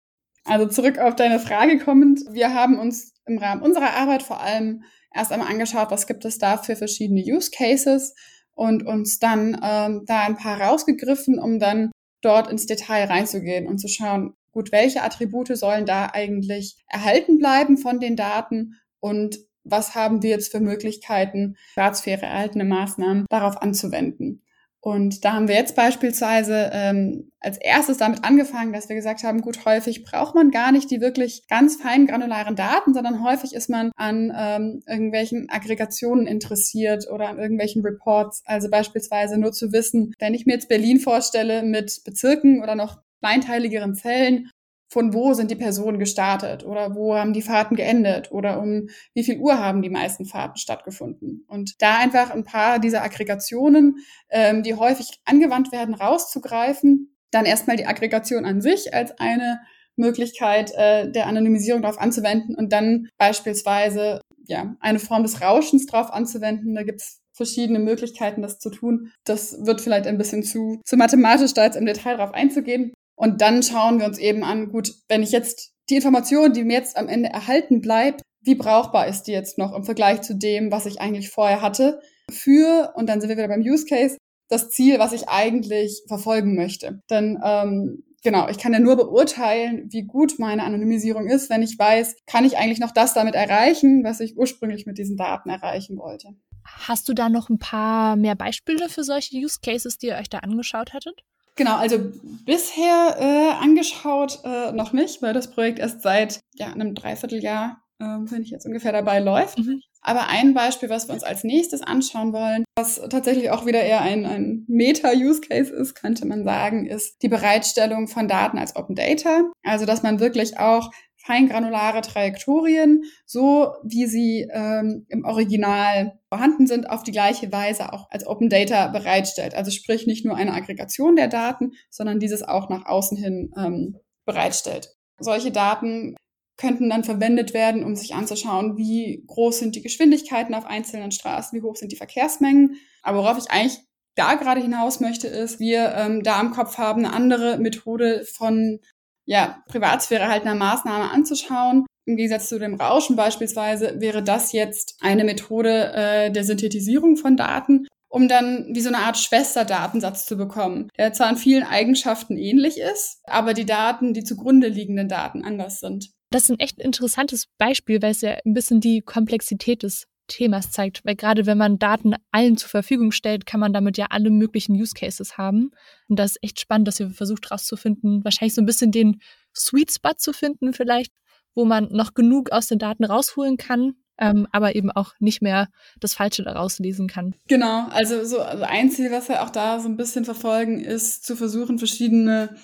[0.45, 2.21] Also zurück auf deine Frage kommend.
[2.31, 4.83] Wir haben uns im Rahmen unserer Arbeit vor allem
[5.15, 8.15] erst einmal angeschaut, was gibt es da für verschiedene Use Cases
[8.55, 11.91] und uns dann ähm, da ein paar rausgegriffen, um dann
[12.21, 17.77] dort ins Detail reinzugehen und zu schauen, gut, welche Attribute sollen da eigentlich erhalten bleiben
[17.77, 24.43] von den Daten und was haben wir jetzt für Möglichkeiten, Privatsphäre erhaltene Maßnahmen darauf anzuwenden.
[24.81, 29.41] Und da haben wir jetzt beispielsweise ähm, als erstes damit angefangen, dass wir gesagt haben,
[29.41, 33.69] gut, häufig braucht man gar nicht die wirklich ganz feinen granularen Daten, sondern häufig ist
[33.69, 38.43] man an ähm, irgendwelchen Aggregationen interessiert oder an irgendwelchen Reports.
[38.45, 42.99] Also beispielsweise nur zu wissen, wenn ich mir jetzt Berlin vorstelle mit Bezirken oder noch
[43.21, 44.51] kleinteiligeren Zellen,
[44.89, 49.25] von wo sind die Personen gestartet oder wo haben die Fahrten geendet oder um wie
[49.25, 51.45] viel Uhr haben die meisten Fahrten stattgefunden.
[51.47, 53.99] Und da einfach ein paar dieser Aggregationen,
[54.31, 59.61] ähm, die häufig angewandt werden, rauszugreifen, dann erstmal die Aggregation an sich als eine
[59.97, 66.13] Möglichkeit äh, der Anonymisierung darauf anzuwenden und dann beispielsweise ja eine Form des Rauschens darauf
[66.13, 66.75] anzuwenden.
[66.75, 69.13] Da gibt's verschiedene Möglichkeiten, das zu tun.
[69.25, 72.93] Das wird vielleicht ein bisschen zu, zu mathematisch, da jetzt im Detail drauf einzugehen.
[73.19, 76.79] Und dann schauen wir uns eben an, gut, wenn ich jetzt die Information, die mir
[76.79, 80.71] jetzt am Ende erhalten bleibt, wie brauchbar ist die jetzt noch im Vergleich zu dem,
[80.71, 82.01] was ich eigentlich vorher hatte,
[82.31, 84.17] für, und dann sind wir wieder beim Use Case,
[84.49, 87.03] das Ziel, was ich eigentlich verfolgen möchte.
[87.11, 91.77] Denn ähm, genau, ich kann ja nur beurteilen, wie gut meine Anonymisierung ist, wenn ich
[91.77, 95.99] weiß, kann ich eigentlich noch das damit erreichen, was ich ursprünglich mit diesen Daten erreichen
[95.99, 96.37] wollte.
[96.65, 100.29] Hast du da noch ein paar mehr Beispiele für solche Use Cases, die ihr euch
[100.29, 101.25] da angeschaut hattet?
[101.59, 101.99] Genau, also
[102.47, 108.05] bisher äh, angeschaut äh, noch nicht, weil das Projekt erst seit ja, einem Dreivierteljahr, äh,
[108.05, 109.59] wenn ich jetzt ungefähr dabei läuft.
[109.59, 109.83] Mhm.
[110.01, 114.01] Aber ein Beispiel, was wir uns als nächstes anschauen wollen, was tatsächlich auch wieder eher
[114.01, 119.51] ein, ein Meta-Use-Case ist, könnte man sagen, ist die Bereitstellung von Daten als Open Data.
[119.65, 120.93] Also, dass man wirklich auch
[121.29, 128.11] feingranulare Trajektorien, so wie sie ähm, im Original vorhanden sind, auf die gleiche Weise auch
[128.11, 129.55] als Open Data bereitstellt.
[129.55, 133.99] Also sprich nicht nur eine Aggregation der Daten, sondern dieses auch nach außen hin ähm,
[134.25, 134.97] bereitstellt.
[135.21, 136.17] Solche Daten
[136.57, 141.57] könnten dann verwendet werden, um sich anzuschauen, wie groß sind die Geschwindigkeiten auf einzelnen Straßen,
[141.57, 142.77] wie hoch sind die Verkehrsmengen.
[143.03, 143.81] Aber worauf ich eigentlich
[144.15, 148.81] da gerade hinaus möchte, ist, wir ähm, da im Kopf haben, eine andere Methode von
[149.29, 151.87] ja, Privatsphäre halt einer Maßnahme anzuschauen.
[152.07, 157.37] Im Gegensatz zu dem Rauschen beispielsweise wäre das jetzt eine Methode äh, der Synthetisierung von
[157.37, 162.39] Daten, um dann wie so eine Art Schwesterdatensatz zu bekommen, der zwar in vielen Eigenschaften
[162.39, 166.09] ähnlich ist, aber die Daten, die zugrunde liegenden Daten anders sind.
[166.31, 170.71] Das ist ein echt interessantes Beispiel, weil es ja ein bisschen die Komplexität des Themas
[170.71, 171.05] zeigt.
[171.05, 174.75] Weil gerade wenn man Daten allen zur Verfügung stellt, kann man damit ja alle möglichen
[174.75, 175.71] Use Cases haben.
[176.09, 179.21] Und das ist echt spannend, dass wir versucht herauszufinden, wahrscheinlich so ein bisschen den
[179.55, 181.13] Sweet Spot zu finden vielleicht,
[181.55, 185.69] wo man noch genug aus den Daten rausholen kann, ähm, aber eben auch nicht mehr
[186.01, 187.35] das Falsche daraus lesen kann.
[187.49, 191.25] Genau, also so also ein Ziel, was wir auch da so ein bisschen verfolgen, ist
[191.25, 192.57] zu versuchen, verschiedene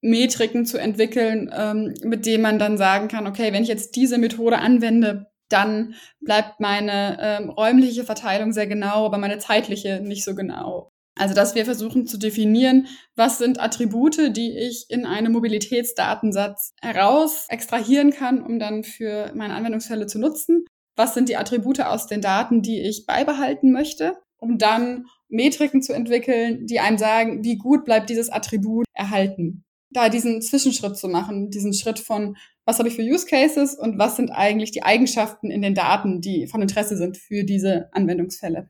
[0.00, 4.18] Metriken zu entwickeln, ähm, mit denen man dann sagen kann, okay, wenn ich jetzt diese
[4.18, 10.34] Methode anwende, dann bleibt meine ähm, räumliche Verteilung sehr genau, aber meine zeitliche nicht so
[10.34, 10.90] genau.
[11.16, 17.46] Also, dass wir versuchen zu definieren, was sind Attribute, die ich in einem Mobilitätsdatensatz heraus
[17.48, 20.64] extrahieren kann, um dann für meine Anwendungsfälle zu nutzen.
[20.96, 25.92] Was sind die Attribute aus den Daten, die ich beibehalten möchte, um dann Metriken zu
[25.92, 29.64] entwickeln, die einem sagen, wie gut bleibt dieses Attribut erhalten.
[29.90, 33.98] Da diesen Zwischenschritt zu machen, diesen Schritt von was habe ich für Use Cases und
[33.98, 38.68] was sind eigentlich die Eigenschaften in den Daten, die von Interesse sind für diese Anwendungsfälle.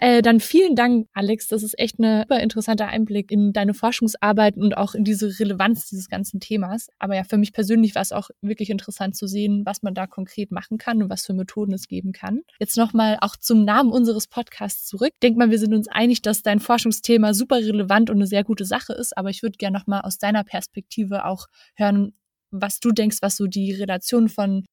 [0.00, 1.48] Äh, dann vielen Dank, Alex.
[1.48, 5.88] Das ist echt ein super interessanter Einblick in deine Forschungsarbeit und auch in diese Relevanz
[5.88, 6.88] dieses ganzen Themas.
[6.98, 10.06] Aber ja, für mich persönlich war es auch wirklich interessant zu sehen, was man da
[10.06, 12.40] konkret machen kann und was für Methoden es geben kann.
[12.58, 15.12] Jetzt nochmal auch zum Namen unseres Podcasts zurück.
[15.22, 18.64] Denk mal, wir sind uns einig, dass dein Forschungsthema super relevant und eine sehr gute
[18.64, 19.16] Sache ist.
[19.16, 22.14] Aber ich würde gerne nochmal aus deiner Perspektive auch hören,
[22.54, 24.64] was du denkst, was so die Relation von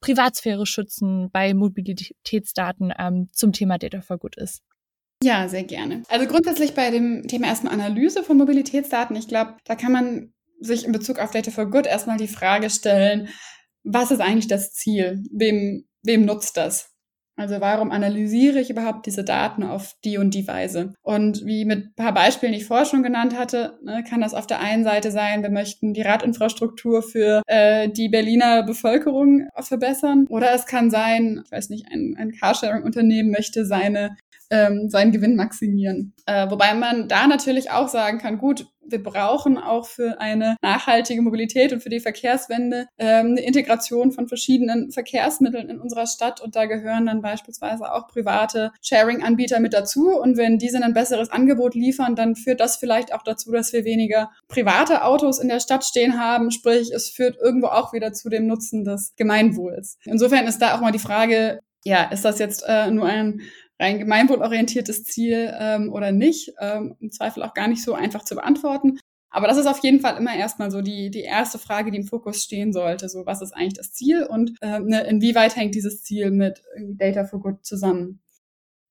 [0.00, 4.62] Privatsphäre schützen bei Mobilitätsdaten ähm, zum Thema Data for Good ist.
[5.22, 6.02] Ja, sehr gerne.
[6.08, 9.16] Also grundsätzlich bei dem Thema erstmal Analyse von Mobilitätsdaten.
[9.16, 12.68] Ich glaube, da kann man sich in Bezug auf Data for Good erstmal die Frage
[12.68, 13.28] stellen,
[13.82, 15.22] was ist eigentlich das Ziel?
[15.30, 16.93] Wem, wem nutzt das?
[17.36, 20.94] Also warum analysiere ich überhaupt diese Daten auf die und die Weise?
[21.02, 24.34] Und wie mit ein paar Beispielen, die ich vorher schon genannt hatte, ne, kann das
[24.34, 30.26] auf der einen Seite sein, wir möchten die Radinfrastruktur für äh, die Berliner Bevölkerung verbessern.
[30.28, 34.16] Oder es kann sein, ich weiß nicht, ein, ein Carsharing-Unternehmen möchte seine
[34.54, 36.14] ähm, seinen Gewinn maximieren.
[36.26, 41.22] Äh, wobei man da natürlich auch sagen kann, gut, wir brauchen auch für eine nachhaltige
[41.22, 46.54] Mobilität und für die Verkehrswende ähm, eine Integration von verschiedenen Verkehrsmitteln in unserer Stadt und
[46.54, 51.74] da gehören dann beispielsweise auch private Sharing-Anbieter mit dazu und wenn diese ein besseres Angebot
[51.74, 55.84] liefern, dann führt das vielleicht auch dazu, dass wir weniger private Autos in der Stadt
[55.84, 59.98] stehen haben, sprich es führt irgendwo auch wieder zu dem Nutzen des Gemeinwohls.
[60.04, 63.42] Insofern ist da auch mal die Frage, ja, ist das jetzt äh, nur ein
[63.80, 66.52] rein gemeinwohlorientiertes Ziel ähm, oder nicht.
[66.60, 68.98] Ähm, Im Zweifel auch gar nicht so einfach zu beantworten.
[69.30, 72.06] Aber das ist auf jeden Fall immer erstmal so die, die erste Frage, die im
[72.06, 73.08] Fokus stehen sollte.
[73.08, 77.24] So, was ist eigentlich das Ziel und äh, ne, inwieweit hängt dieses Ziel mit Data
[77.24, 78.20] for Good zusammen?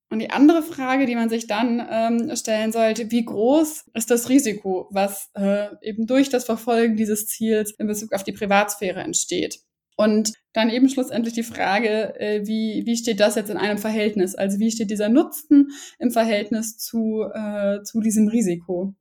[0.09, 4.29] Und die andere Frage, die man sich dann ähm, stellen sollte, wie groß ist das
[4.29, 9.61] Risiko, was äh, eben durch das Verfolgen dieses Ziels in Bezug auf die Privatsphäre entsteht?
[9.95, 14.35] Und dann eben schlussendlich die Frage, äh, wie, wie steht das jetzt in einem Verhältnis?
[14.35, 18.95] Also wie steht dieser Nutzen im Verhältnis zu, äh, zu diesem Risiko?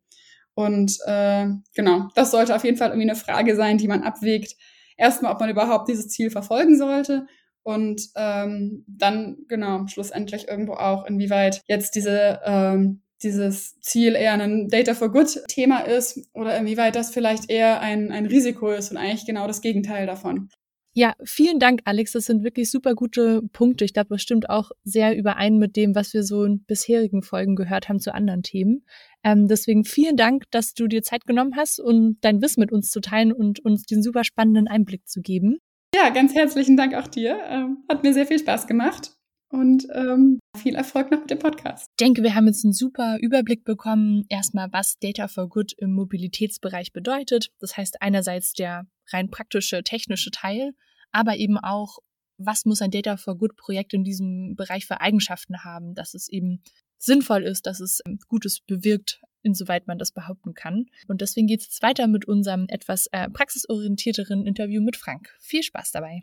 [0.54, 4.56] Und äh, genau, das sollte auf jeden Fall irgendwie eine Frage sein, die man abwägt.
[4.96, 7.26] Erstmal, ob man überhaupt dieses Ziel verfolgen sollte
[7.62, 14.68] und ähm, dann genau schlussendlich irgendwo auch, inwieweit jetzt diese ähm, dieses Ziel eher ein
[14.68, 18.96] Data for Good Thema ist oder inwieweit das vielleicht eher ein, ein Risiko ist und
[18.96, 20.48] eigentlich genau das Gegenteil davon.
[20.94, 22.12] Ja, vielen Dank, Alex.
[22.12, 23.84] Das sind wirklich super gute Punkte.
[23.84, 27.56] Ich glaube, das stimmt auch sehr überein mit dem, was wir so in bisherigen Folgen
[27.56, 28.84] gehört haben zu anderen Themen.
[29.24, 32.90] Ähm, deswegen vielen Dank, dass du dir Zeit genommen hast, um dein Wissen mit uns
[32.90, 35.58] zu teilen und uns den super spannenden Einblick zu geben.
[35.94, 37.38] Ja, ganz herzlichen Dank auch dir.
[37.48, 39.12] Ähm, hat mir sehr viel Spaß gemacht.
[39.50, 41.84] Und ähm, viel Erfolg noch mit dem Podcast.
[41.90, 45.92] Ich denke, wir haben jetzt einen super Überblick bekommen, erstmal, was Data for Good im
[45.92, 47.50] Mobilitätsbereich bedeutet.
[47.60, 50.72] Das heißt einerseits der rein praktische, technische Teil,
[51.10, 51.98] aber eben auch,
[52.38, 56.28] was muss ein Data for Good Projekt in diesem Bereich für Eigenschaften haben, dass es
[56.28, 56.62] eben
[56.98, 60.86] sinnvoll ist, dass es ähm, Gutes bewirkt, insoweit man das behaupten kann.
[61.08, 65.34] Und deswegen geht es jetzt weiter mit unserem etwas äh, praxisorientierteren Interview mit Frank.
[65.40, 66.22] Viel Spaß dabei.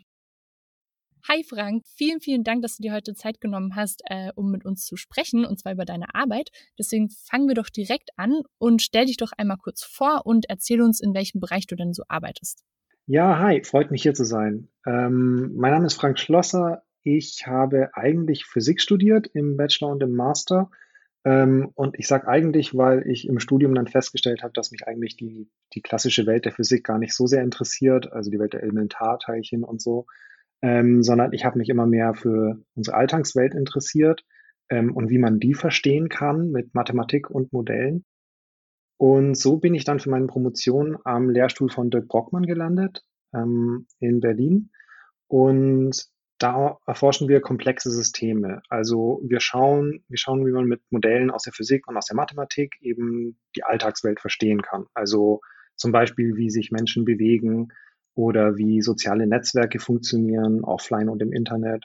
[1.28, 4.64] Hi Frank, vielen, vielen Dank, dass du dir heute Zeit genommen hast, äh, um mit
[4.64, 6.48] uns zu sprechen, und zwar über deine Arbeit.
[6.78, 10.80] Deswegen fangen wir doch direkt an und stell dich doch einmal kurz vor und erzähl
[10.80, 12.64] uns, in welchem Bereich du denn so arbeitest.
[13.12, 14.68] Ja, hi, freut mich hier zu sein.
[14.86, 16.84] Ähm, mein Name ist Frank Schlosser.
[17.02, 20.70] Ich habe eigentlich Physik studiert im Bachelor und im Master.
[21.24, 25.16] Ähm, und ich sage eigentlich, weil ich im Studium dann festgestellt habe, dass mich eigentlich
[25.16, 28.62] die, die klassische Welt der Physik gar nicht so sehr interessiert, also die Welt der
[28.62, 30.06] Elementarteilchen und so,
[30.62, 34.24] ähm, sondern ich habe mich immer mehr für unsere Alltagswelt interessiert
[34.68, 38.04] ähm, und wie man die verstehen kann mit Mathematik und Modellen.
[39.00, 43.86] Und so bin ich dann für meine Promotion am Lehrstuhl von Dirk Brockmann gelandet ähm,
[43.98, 44.72] in Berlin.
[45.26, 46.04] Und
[46.36, 48.60] da erforschen wir komplexe Systeme.
[48.68, 52.16] Also wir schauen, wir schauen, wie man mit Modellen aus der Physik und aus der
[52.16, 54.84] Mathematik eben die Alltagswelt verstehen kann.
[54.92, 55.40] Also
[55.76, 57.72] zum Beispiel, wie sich Menschen bewegen,
[58.14, 61.84] oder wie soziale Netzwerke funktionieren, offline und im Internet,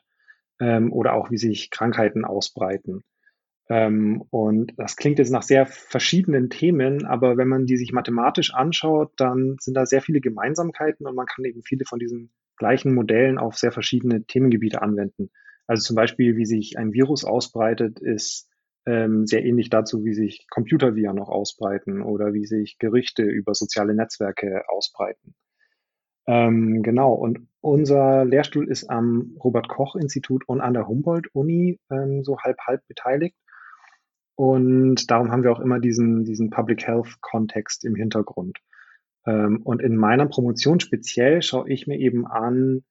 [0.60, 3.04] ähm, oder auch wie sich Krankheiten ausbreiten.
[3.67, 8.54] Ähm, und das klingt jetzt nach sehr verschiedenen Themen, aber wenn man die sich mathematisch
[8.54, 12.93] anschaut, dann sind da sehr viele Gemeinsamkeiten und man kann eben viele von diesen gleichen
[12.93, 15.32] Modellen auf sehr verschiedene Themengebiete anwenden.
[15.67, 18.47] Also zum Beispiel, wie sich ein Virus ausbreitet, ist
[18.86, 23.95] ähm, sehr ähnlich dazu, wie sich Computerviren noch ausbreiten oder wie sich Gerüchte über soziale
[23.95, 25.34] Netzwerke ausbreiten.
[26.28, 32.82] Ähm, genau, und unser Lehrstuhl ist am Robert-Koch-Institut und an der Humboldt-Uni ähm, so halb-halb
[32.88, 33.36] beteiligt.
[34.36, 38.60] Und darum haben wir auch immer diesen, diesen Public Health-Kontext im Hintergrund.
[39.26, 42.84] Ähm, und in meiner Promotion speziell schaue ich mir eben an,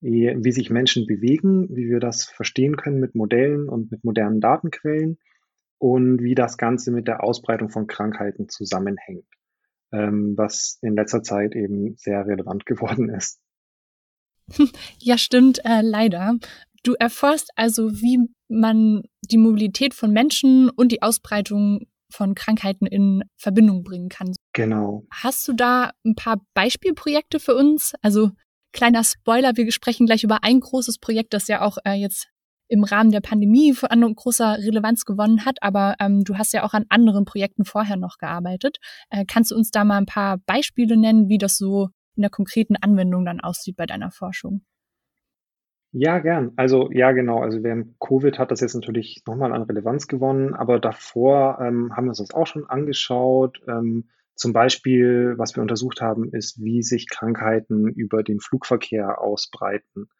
[0.00, 4.40] wie, wie sich Menschen bewegen, wie wir das verstehen können mit Modellen und mit modernen
[4.40, 5.18] Datenquellen
[5.78, 9.26] und wie das Ganze mit der Ausbreitung von Krankheiten zusammenhängt,
[9.92, 13.40] ähm, was in letzter Zeit eben sehr relevant geworden ist.
[15.00, 16.38] Ja, stimmt, äh, leider.
[16.86, 21.80] Du erforschst also, wie man die Mobilität von Menschen und die Ausbreitung
[22.12, 24.32] von Krankheiten in Verbindung bringen kann.
[24.52, 25.04] Genau.
[25.10, 27.94] Hast du da ein paar Beispielprojekte für uns?
[28.02, 28.30] Also
[28.72, 32.28] kleiner Spoiler, wir sprechen gleich über ein großes Projekt, das ja auch äh, jetzt
[32.68, 36.72] im Rahmen der Pandemie an großer Relevanz gewonnen hat, aber ähm, du hast ja auch
[36.72, 38.78] an anderen Projekten vorher noch gearbeitet.
[39.10, 42.30] Äh, kannst du uns da mal ein paar Beispiele nennen, wie das so in der
[42.30, 44.62] konkreten Anwendung dann aussieht bei deiner Forschung?
[45.98, 46.52] Ja, gern.
[46.56, 47.40] Also ja, genau.
[47.40, 52.04] Also während Covid hat das jetzt natürlich nochmal an Relevanz gewonnen, aber davor ähm, haben
[52.04, 53.62] wir uns das auch schon angeschaut.
[53.66, 60.10] Ähm, zum Beispiel, was wir untersucht haben, ist, wie sich Krankheiten über den Flugverkehr ausbreiten.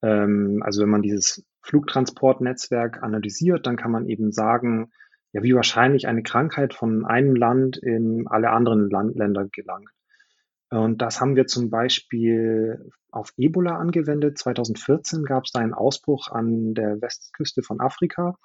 [0.00, 4.92] Ähm, also wenn man dieses Flugtransportnetzwerk analysiert, dann kann man eben sagen,
[5.32, 9.90] ja, wie wahrscheinlich eine Krankheit von einem Land in alle anderen Land Länder gelangt.
[10.70, 14.38] Und das haben wir zum Beispiel auf Ebola angewendet.
[14.38, 18.36] 2014 gab es da einen Ausbruch an der Westküste von Afrika.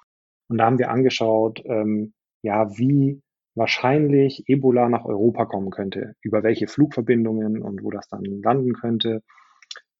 [0.48, 3.22] Und da haben wir angeschaut, ähm, ja, wie
[3.54, 9.22] wahrscheinlich Ebola nach Europa kommen könnte, über welche Flugverbindungen und wo das dann landen könnte,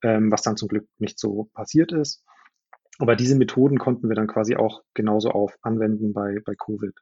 [0.02, 2.24] ähm, was dann zum Glück nicht so passiert ist.
[2.98, 6.94] Aber diese Methoden konnten wir dann quasi auch genauso auf anwenden bei, bei Covid.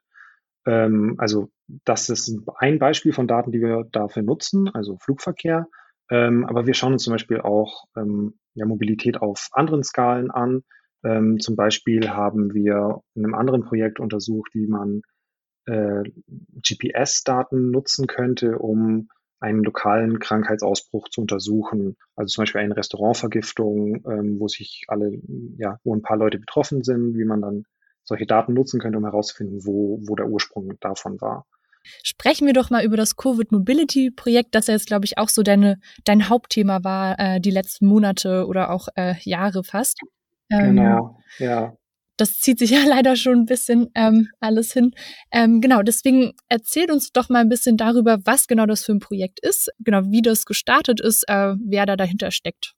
[0.65, 1.49] Ähm, also
[1.85, 5.67] das ist ein Beispiel von Daten, die wir dafür nutzen, also Flugverkehr.
[6.09, 10.63] Ähm, aber wir schauen uns zum Beispiel auch ähm, ja, Mobilität auf anderen Skalen an.
[11.03, 15.01] Ähm, zum Beispiel haben wir in einem anderen Projekt untersucht, wie man
[15.65, 16.03] äh,
[16.61, 19.09] GPS-Daten nutzen könnte, um
[19.39, 21.97] einen lokalen Krankheitsausbruch zu untersuchen.
[22.15, 25.19] Also zum Beispiel eine Restaurantvergiftung, ähm, wo sich alle,
[25.57, 27.65] ja, wo ein paar Leute betroffen sind, wie man dann
[28.03, 31.45] solche Daten nutzen könnte, um herauszufinden, wo, wo der Ursprung davon war.
[32.03, 35.29] Sprechen wir doch mal über das Covid Mobility Projekt, das ja jetzt, glaube ich, auch
[35.29, 39.99] so deine, dein Hauptthema war, äh, die letzten Monate oder auch äh, Jahre fast.
[40.49, 41.73] Ähm, genau, ja.
[42.17, 44.91] Das zieht sich ja leider schon ein bisschen ähm, alles hin.
[45.31, 48.99] Ähm, genau, deswegen erzählt uns doch mal ein bisschen darüber, was genau das für ein
[48.99, 52.75] Projekt ist, genau wie das gestartet ist, äh, wer da dahinter steckt.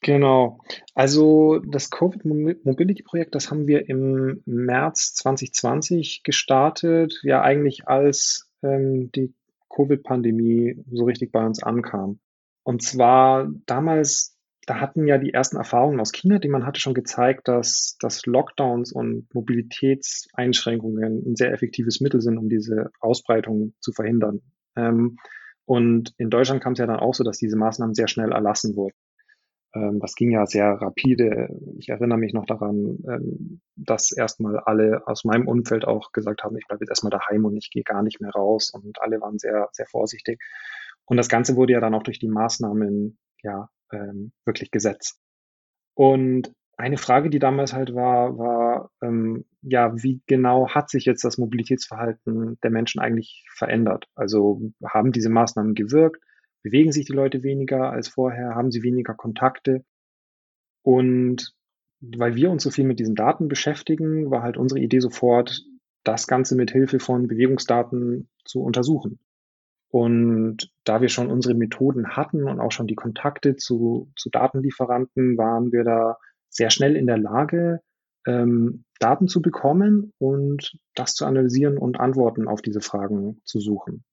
[0.00, 0.60] Genau.
[0.94, 8.48] Also das Covid Mobility Projekt, das haben wir im März 2020 gestartet, ja eigentlich als
[8.62, 9.34] ähm, die
[9.74, 12.20] Covid-Pandemie so richtig bei uns ankam.
[12.62, 16.94] Und zwar damals, da hatten ja die ersten Erfahrungen aus China, die man hatte schon
[16.94, 23.92] gezeigt, dass, dass Lockdowns und Mobilitätseinschränkungen ein sehr effektives Mittel sind, um diese Ausbreitung zu
[23.92, 24.42] verhindern.
[24.76, 25.16] Ähm,
[25.64, 28.76] und in Deutschland kam es ja dann auch so, dass diese Maßnahmen sehr schnell erlassen
[28.76, 28.94] wurden.
[29.78, 31.48] Ähm, das ging ja sehr rapide.
[31.78, 36.56] Ich erinnere mich noch daran, ähm, dass erstmal alle aus meinem Umfeld auch gesagt haben,
[36.56, 38.70] ich bleibe jetzt erstmal daheim und ich gehe gar nicht mehr raus.
[38.70, 40.40] Und alle waren sehr, sehr vorsichtig.
[41.06, 45.20] Und das Ganze wurde ja dann auch durch die Maßnahmen ja ähm, wirklich gesetzt.
[45.94, 51.24] Und eine Frage, die damals halt war, war, ähm, ja, wie genau hat sich jetzt
[51.24, 54.06] das Mobilitätsverhalten der Menschen eigentlich verändert?
[54.14, 56.22] Also haben diese Maßnahmen gewirkt?
[56.62, 59.84] Bewegen sich die Leute weniger als vorher, haben sie weniger Kontakte.
[60.82, 61.54] Und
[62.00, 65.62] weil wir uns so viel mit diesen Daten beschäftigen, war halt unsere Idee sofort,
[66.04, 69.18] das Ganze mit Hilfe von Bewegungsdaten zu untersuchen.
[69.90, 75.38] Und da wir schon unsere Methoden hatten und auch schon die Kontakte zu, zu Datenlieferanten,
[75.38, 76.18] waren wir da
[76.50, 77.80] sehr schnell in der Lage,
[78.26, 84.04] ähm, Daten zu bekommen und das zu analysieren und Antworten auf diese Fragen zu suchen.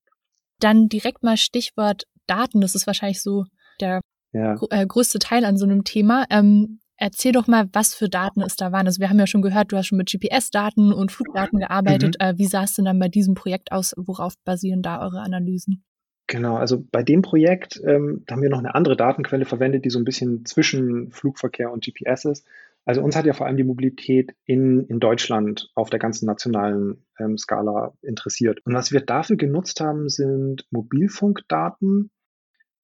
[0.60, 2.60] Dann direkt mal Stichwort Daten.
[2.60, 3.44] Das ist wahrscheinlich so
[3.80, 4.00] der
[4.32, 4.54] ja.
[4.70, 6.26] äh, größte Teil an so einem Thema.
[6.30, 8.86] Ähm, erzähl doch mal, was für Daten es da waren.
[8.86, 12.16] Also wir haben ja schon gehört, du hast schon mit GPS-Daten und Flugdaten gearbeitet.
[12.20, 12.26] Mhm.
[12.26, 13.94] Äh, wie sah es denn dann bei diesem Projekt aus?
[13.96, 15.84] Worauf basieren da eure Analysen?
[16.28, 20.00] Genau, also bei dem Projekt ähm, haben wir noch eine andere Datenquelle verwendet, die so
[20.00, 22.46] ein bisschen zwischen Flugverkehr und GPS ist.
[22.84, 27.04] Also uns hat ja vor allem die Mobilität in, in Deutschland auf der ganzen nationalen
[27.18, 28.60] ähm, Skala interessiert.
[28.64, 32.10] Und was wir dafür genutzt haben, sind Mobilfunkdaten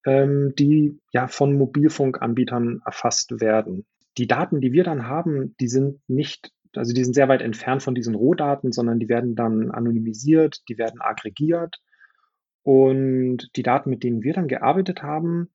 [0.06, 3.86] ähm, die ja von Mobilfunkanbietern erfasst werden.
[4.18, 7.82] Die Daten, die wir dann haben, die sind nicht, also die sind sehr weit entfernt
[7.82, 11.80] von diesen Rohdaten, sondern die werden dann anonymisiert, die werden aggregiert.
[12.62, 15.50] Und die Daten, mit denen wir dann gearbeitet haben,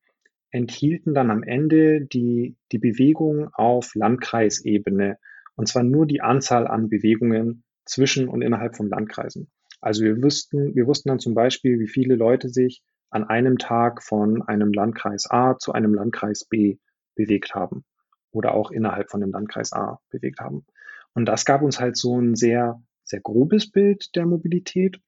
[0.52, 5.18] enthielten dann am Ende die, die Bewegung auf Landkreisebene.
[5.56, 9.50] Und zwar nur die Anzahl an Bewegungen zwischen und innerhalb von Landkreisen.
[9.82, 14.04] Also wir wussten, wir wussten dann zum Beispiel, wie viele Leute sich an einem Tag
[14.04, 16.78] von einem Landkreis A zu einem Landkreis B
[17.16, 17.86] bewegt haben
[18.32, 20.66] oder auch innerhalb von dem Landkreis A bewegt haben.
[21.14, 25.00] Und das gab uns halt so ein sehr, sehr grobes Bild der Mobilität.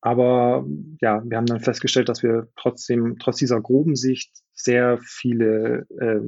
[0.00, 0.66] Aber
[1.00, 6.20] ja, wir haben dann festgestellt, dass wir trotzdem, trotz dieser groben Sicht sehr viele, äh,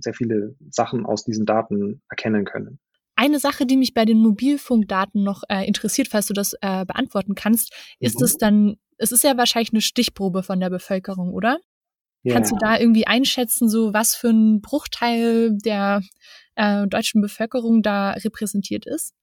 [0.00, 2.80] sehr viele Sachen aus diesen Daten erkennen können.
[3.14, 7.34] Eine Sache, die mich bei den Mobilfunkdaten noch äh, interessiert, falls du das äh, beantworten
[7.34, 8.24] kannst, ist mhm.
[8.24, 11.58] es dann, es ist ja wahrscheinlich eine Stichprobe von der Bevölkerung, oder?
[12.22, 12.34] Ja.
[12.34, 16.02] Kannst du da irgendwie einschätzen, so was für ein Bruchteil der
[16.54, 19.14] äh, deutschen Bevölkerung da repräsentiert ist?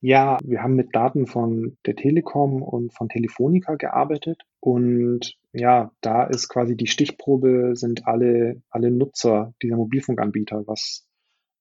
[0.00, 6.24] Ja, wir haben mit Daten von der Telekom und von Telefonica gearbeitet und ja, da
[6.24, 11.06] ist quasi die Stichprobe sind alle, alle Nutzer dieser Mobilfunkanbieter, was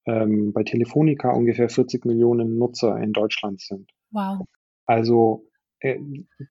[0.06, 3.90] ähm, bei Telefonica ungefähr 40 Millionen Nutzer in Deutschland sind.
[4.12, 4.46] Wow.
[4.86, 5.46] Also
[5.86, 6.00] äh,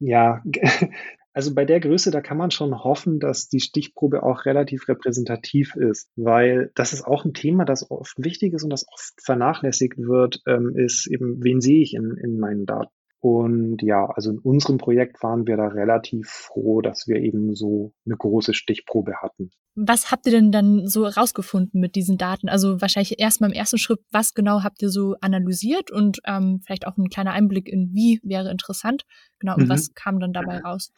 [0.01, 0.43] ja,
[1.33, 5.75] also bei der Größe, da kann man schon hoffen, dass die Stichprobe auch relativ repräsentativ
[5.77, 9.99] ist, weil das ist auch ein Thema, das oft wichtig ist und das oft vernachlässigt
[9.99, 12.93] wird, ähm, ist eben, wen sehe ich in, in meinen Daten?
[13.25, 17.95] Und ja, also in unserem Projekt waren wir da relativ froh, dass wir eben so
[18.05, 19.51] eine große Stichprobe hatten.
[19.75, 22.51] Was habt ihr denn dann so rausgefunden mit diesen Daten?
[22.51, 26.87] Also wahrscheinlich erstmal im ersten Schritt, was genau habt ihr so analysiert und ähm, vielleicht
[26.87, 29.07] auch ein kleiner Einblick in wie wäre interessant.
[29.39, 29.69] Genau, und mhm.
[29.71, 30.93] was kam dann dabei raus?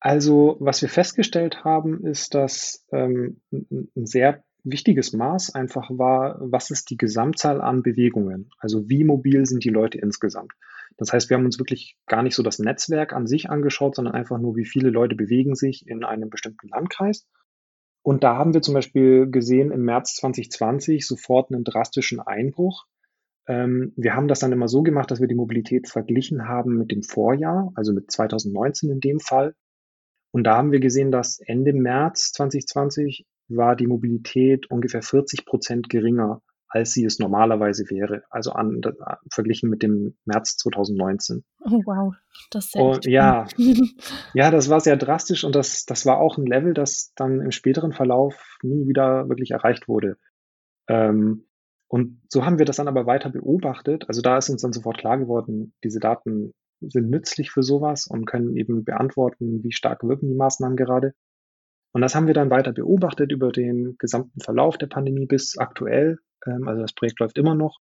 [0.00, 6.72] Also, was wir festgestellt haben, ist, dass ähm, ein sehr wichtiges Maß einfach war, was
[6.72, 8.50] ist die Gesamtzahl an Bewegungen?
[8.58, 10.50] Also wie mobil sind die Leute insgesamt?
[10.96, 14.14] Das heißt, wir haben uns wirklich gar nicht so das Netzwerk an sich angeschaut, sondern
[14.14, 17.26] einfach nur, wie viele Leute bewegen sich in einem bestimmten Landkreis.
[18.02, 22.84] Und da haben wir zum Beispiel gesehen im März 2020 sofort einen drastischen Einbruch.
[23.46, 26.90] Ähm, wir haben das dann immer so gemacht, dass wir die Mobilität verglichen haben mit
[26.90, 29.54] dem Vorjahr, also mit 2019 in dem Fall.
[30.32, 35.88] Und da haben wir gesehen, dass Ende März 2020 war die Mobilität ungefähr 40 Prozent
[35.88, 36.40] geringer
[36.72, 41.44] als sie es normalerweise wäre, also an, an, verglichen mit dem März 2019.
[41.60, 42.14] Oh wow,
[42.50, 43.46] das ist sehr und, ja,
[44.34, 47.50] ja, das war sehr drastisch und das, das war auch ein Level, das dann im
[47.50, 50.16] späteren Verlauf nie wieder wirklich erreicht wurde.
[50.88, 51.46] Ähm,
[51.88, 54.06] und so haben wir das dann aber weiter beobachtet.
[54.08, 58.24] Also da ist uns dann sofort klar geworden, diese Daten sind nützlich für sowas und
[58.24, 61.12] können eben beantworten, wie stark wirken die Maßnahmen gerade.
[61.92, 66.18] Und das haben wir dann weiter beobachtet über den gesamten Verlauf der Pandemie bis aktuell.
[66.46, 67.78] Ähm, also das Projekt läuft immer noch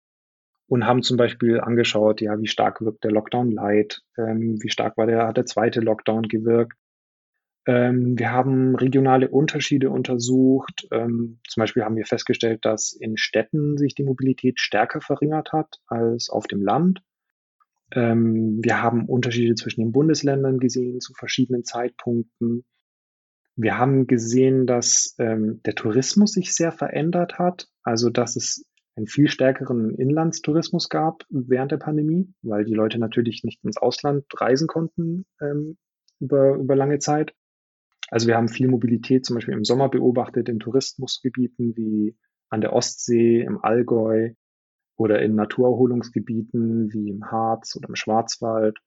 [0.68, 4.98] und haben zum Beispiel angeschaut, ja, wie stark wirkt der Lockdown Light, ähm, wie stark
[4.98, 6.78] war der, hat der zweite Lockdown gewirkt.
[7.66, 10.88] Ähm, wir haben regionale Unterschiede untersucht.
[10.90, 16.30] Zum Beispiel haben wir festgestellt, dass in Städten sich die Mobilität stärker verringert hat als
[16.30, 17.02] auf dem Land.
[17.92, 22.64] Wir haben Unterschiede zwischen den Bundesländern gesehen zu verschiedenen Zeitpunkten.
[23.62, 29.08] Wir haben gesehen, dass ähm, der Tourismus sich sehr verändert hat, also dass es einen
[29.08, 34.68] viel stärkeren Inlandstourismus gab während der Pandemie, weil die Leute natürlich nicht ins Ausland reisen
[34.70, 35.78] konnten ähm,
[36.22, 37.34] über, über lange Zeit.
[38.10, 42.16] Also wir haben viel Mobilität zum Beispiel im Sommer beobachtet in Tourismusgebieten wie
[42.48, 44.36] an der Ostsee, im Allgäu
[44.96, 48.78] oder in Naturerholungsgebieten wie im Harz oder im Schwarzwald.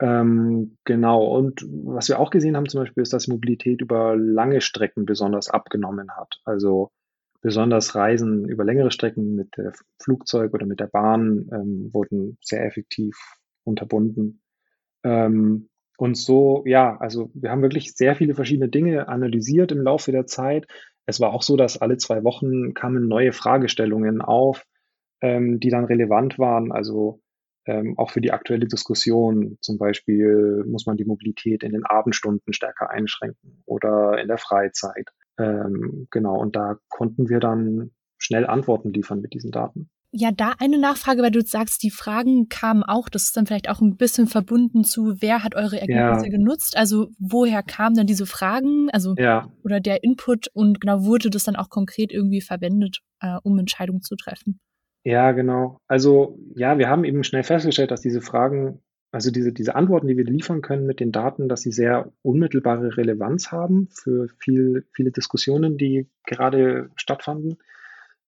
[0.00, 1.26] Ähm, genau.
[1.36, 5.50] Und was wir auch gesehen haben zum Beispiel ist, dass Mobilität über lange Strecken besonders
[5.50, 6.40] abgenommen hat.
[6.44, 6.90] Also
[7.42, 9.72] besonders Reisen über längere Strecken mit dem
[10.02, 13.16] Flugzeug oder mit der Bahn ähm, wurden sehr effektiv
[13.64, 14.42] unterbunden.
[15.04, 20.12] Ähm, und so, ja, also wir haben wirklich sehr viele verschiedene Dinge analysiert im Laufe
[20.12, 20.66] der Zeit.
[21.04, 24.64] Es war auch so, dass alle zwei Wochen kamen neue Fragestellungen auf,
[25.20, 26.72] ähm, die dann relevant waren.
[26.72, 27.20] Also
[27.66, 29.58] ähm, auch für die aktuelle Diskussion.
[29.60, 35.10] Zum Beispiel muss man die Mobilität in den Abendstunden stärker einschränken oder in der Freizeit.
[35.38, 39.90] Ähm, genau, und da konnten wir dann schnell Antworten liefern mit diesen Daten.
[40.12, 43.68] Ja, da eine Nachfrage, weil du sagst, die Fragen kamen auch, das ist dann vielleicht
[43.68, 46.30] auch ein bisschen verbunden zu, wer hat eure Ergebnisse ja.
[46.32, 46.76] genutzt?
[46.76, 48.90] Also woher kamen dann diese Fragen?
[48.90, 49.48] Also ja.
[49.62, 54.02] oder der Input und genau wurde das dann auch konkret irgendwie verwendet, äh, um Entscheidungen
[54.02, 54.58] zu treffen?
[55.04, 55.78] Ja, genau.
[55.86, 58.82] Also ja, wir haben eben schnell festgestellt, dass diese Fragen,
[59.12, 62.96] also diese, diese Antworten, die wir liefern können mit den Daten, dass sie sehr unmittelbare
[62.96, 67.56] Relevanz haben für viel, viele Diskussionen, die gerade stattfanden.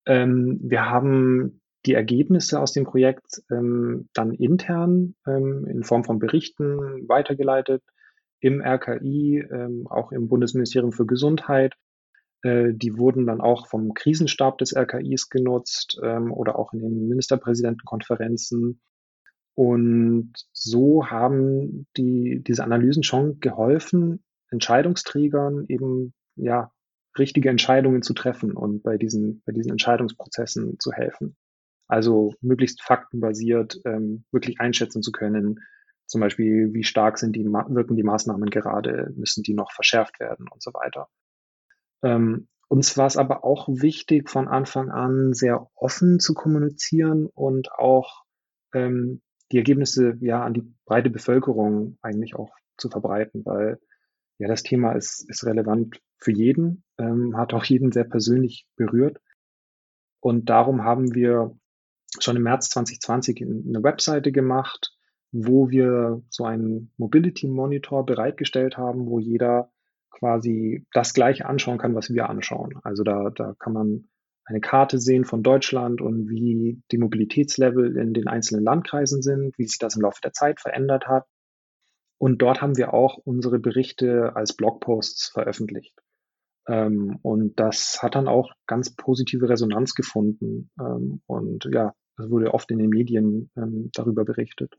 [0.05, 6.17] Ähm, wir haben die Ergebnisse aus dem Projekt ähm, dann intern ähm, in Form von
[6.17, 7.83] Berichten weitergeleitet
[8.39, 11.75] im RKI, ähm, auch im Bundesministerium für Gesundheit
[12.43, 18.81] die wurden dann auch vom Krisenstab des RKIs genutzt ähm, oder auch in den Ministerpräsidentenkonferenzen.
[19.55, 26.71] Und so haben die, diese Analysen schon geholfen, Entscheidungsträgern eben ja
[27.17, 31.35] richtige Entscheidungen zu treffen und bei diesen, bei diesen Entscheidungsprozessen zu helfen.
[31.87, 35.59] Also möglichst faktenbasiert ähm, wirklich einschätzen zu können,
[36.07, 40.47] zum Beispiel, wie stark sind die, wirken die Maßnahmen gerade, müssen die noch verschärft werden
[40.47, 41.07] und so weiter.
[42.03, 47.71] Ähm, uns war es aber auch wichtig, von Anfang an sehr offen zu kommunizieren und
[47.71, 48.23] auch
[48.73, 53.79] ähm, die Ergebnisse ja an die breite Bevölkerung eigentlich auch zu verbreiten, weil
[54.39, 59.19] ja das Thema ist, ist relevant für jeden, ähm, hat auch jeden sehr persönlich berührt.
[60.19, 61.55] Und darum haben wir
[62.19, 64.95] schon im März 2020 eine Webseite gemacht,
[65.31, 69.72] wo wir so einen Mobility Monitor bereitgestellt haben, wo jeder
[70.13, 72.79] quasi das gleiche anschauen kann, was wir anschauen.
[72.83, 74.09] Also da, da kann man
[74.45, 79.65] eine Karte sehen von Deutschland und wie die Mobilitätslevel in den einzelnen Landkreisen sind, wie
[79.65, 81.25] sich das im Laufe der Zeit verändert hat.
[82.17, 85.93] Und dort haben wir auch unsere Berichte als Blogposts veröffentlicht.
[86.67, 90.69] Ähm, und das hat dann auch ganz positive Resonanz gefunden.
[90.79, 94.73] Ähm, und ja, es wurde oft in den Medien ähm, darüber berichtet.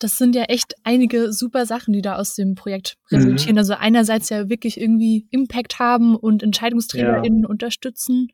[0.00, 3.54] Das sind ja echt einige super Sachen, die da aus dem Projekt resultieren.
[3.54, 3.58] Mhm.
[3.58, 7.48] Also einerseits ja wirklich irgendwie Impact haben und EntscheidungsträgerInnen ja.
[7.48, 8.28] unterstützen.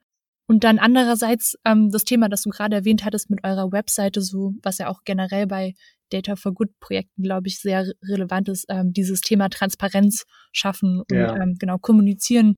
[0.49, 4.55] Und dann andererseits ähm, das Thema, das du gerade erwähnt hattest mit eurer Webseite, so
[4.63, 5.75] was ja auch generell bei
[6.11, 11.17] Data for Good Projekten, glaube ich, sehr relevant ist, ähm, dieses Thema Transparenz schaffen und
[11.17, 11.35] ja.
[11.37, 12.55] ähm, genau kommunizieren,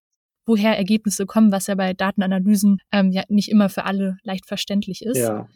[0.47, 5.03] woher Ergebnisse kommen, was ja bei Datenanalysen ähm, ja nicht immer für alle leicht verständlich
[5.03, 5.19] ist.
[5.19, 5.49] Ja.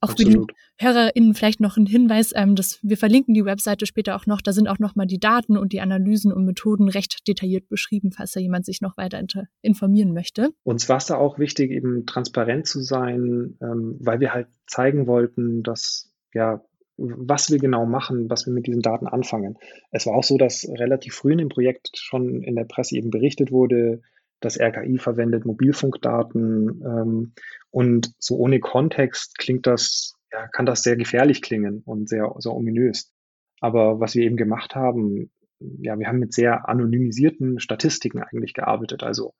[0.00, 0.32] Auch Absolut.
[0.32, 4.26] für die HörerInnen vielleicht noch ein Hinweis, ähm, dass wir verlinken die Webseite später auch
[4.26, 4.42] noch.
[4.42, 8.32] Da sind auch nochmal die Daten und die Analysen und Methoden recht detailliert beschrieben, falls
[8.32, 9.22] da jemand sich noch weiter
[9.62, 10.50] informieren möchte.
[10.64, 15.06] Uns war es da auch wichtig, eben transparent zu sein, ähm, weil wir halt zeigen
[15.06, 16.62] wollten, dass ja
[16.98, 19.58] was wir genau machen, was wir mit diesen Daten anfangen.
[19.90, 23.10] Es war auch so, dass relativ früh in dem Projekt schon in der Presse eben
[23.10, 24.00] berichtet wurde,
[24.40, 27.32] das RKI verwendet Mobilfunkdaten ähm,
[27.70, 32.52] und so ohne Kontext klingt das, ja, kann das sehr gefährlich klingen und sehr, sehr
[32.52, 33.12] ominös.
[33.60, 39.02] Aber was wir eben gemacht haben, ja, wir haben mit sehr anonymisierten Statistiken eigentlich gearbeitet.
[39.02, 39.34] Also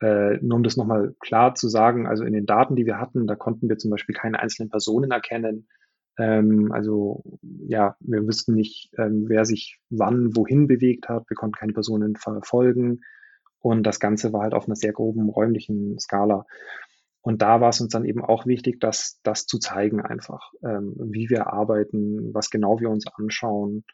[0.00, 3.26] äh, nur um das nochmal klar zu sagen, also in den Daten, die wir hatten,
[3.26, 5.68] da konnten wir zum Beispiel keine einzelnen Personen erkennen.
[6.18, 7.22] Ähm, also
[7.66, 11.28] ja, wir wüssten nicht, ähm, wer sich wann wohin bewegt hat.
[11.30, 13.00] Wir konnten keine Personen verfolgen.
[13.64, 16.44] Und das Ganze war halt auf einer sehr groben räumlichen Skala.
[17.22, 20.94] Und da war es uns dann eben auch wichtig, das, das zu zeigen einfach, ähm,
[20.98, 23.84] wie wir arbeiten, was genau wir uns anschauen,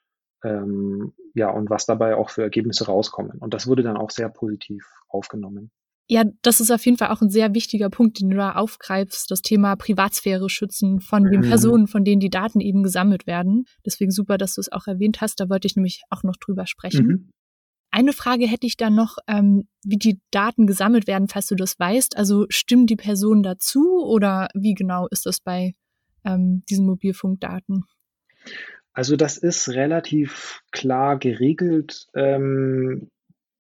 [0.43, 3.39] ähm, ja, und was dabei auch für Ergebnisse rauskommen.
[3.39, 5.71] Und das wurde dann auch sehr positiv aufgenommen.
[6.09, 9.31] Ja, das ist auf jeden Fall auch ein sehr wichtiger Punkt, den du da aufgreifst,
[9.31, 11.49] das Thema Privatsphäre schützen von den mhm.
[11.49, 13.67] Personen, von denen die Daten eben gesammelt werden.
[13.87, 15.39] Deswegen super, dass du es auch erwähnt hast.
[15.39, 17.07] Da wollte ich nämlich auch noch drüber sprechen.
[17.07, 17.31] Mhm.
[17.91, 21.79] Eine Frage hätte ich dann noch, ähm, wie die Daten gesammelt werden, falls du das
[21.79, 22.17] weißt.
[22.17, 25.75] Also stimmen die Personen dazu oder wie genau ist das bei
[26.25, 27.85] ähm, diesen Mobilfunkdaten?
[28.93, 33.11] Also das ist relativ klar geregelt, ähm,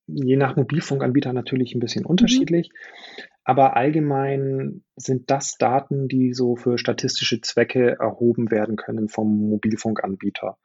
[0.07, 2.11] je nach Mobilfunkanbieter natürlich ein bisschen mhm.
[2.11, 2.71] unterschiedlich.
[2.71, 3.25] Mhm.
[3.45, 10.57] Aber allgemein sind das Daten, die so für statistische Zwecke erhoben werden können vom Mobilfunkanbieter.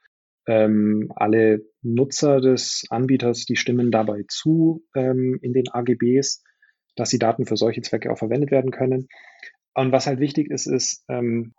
[0.47, 6.43] Ähm, alle Nutzer des Anbieters, die stimmen dabei zu ähm, in den AGBs,
[6.95, 9.07] dass die Daten für solche Zwecke auch verwendet werden können.
[9.73, 11.53] Und was halt wichtig ist, ist, ähm,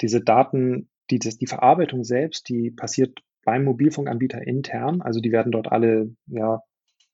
[0.00, 5.02] diese Daten, die, die Verarbeitung selbst, die passiert beim Mobilfunkanbieter intern.
[5.02, 6.62] Also die werden dort alle, ja,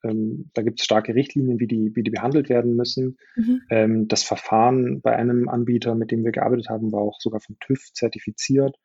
[0.02, 3.18] ähm, da gibt es starke Richtlinien, wie die, wie die behandelt werden müssen.
[3.36, 3.60] Mhm.
[3.70, 7.56] Ähm, das Verfahren bei einem Anbieter, mit dem wir gearbeitet haben, war auch sogar vom
[7.60, 8.76] TÜV zertifiziert.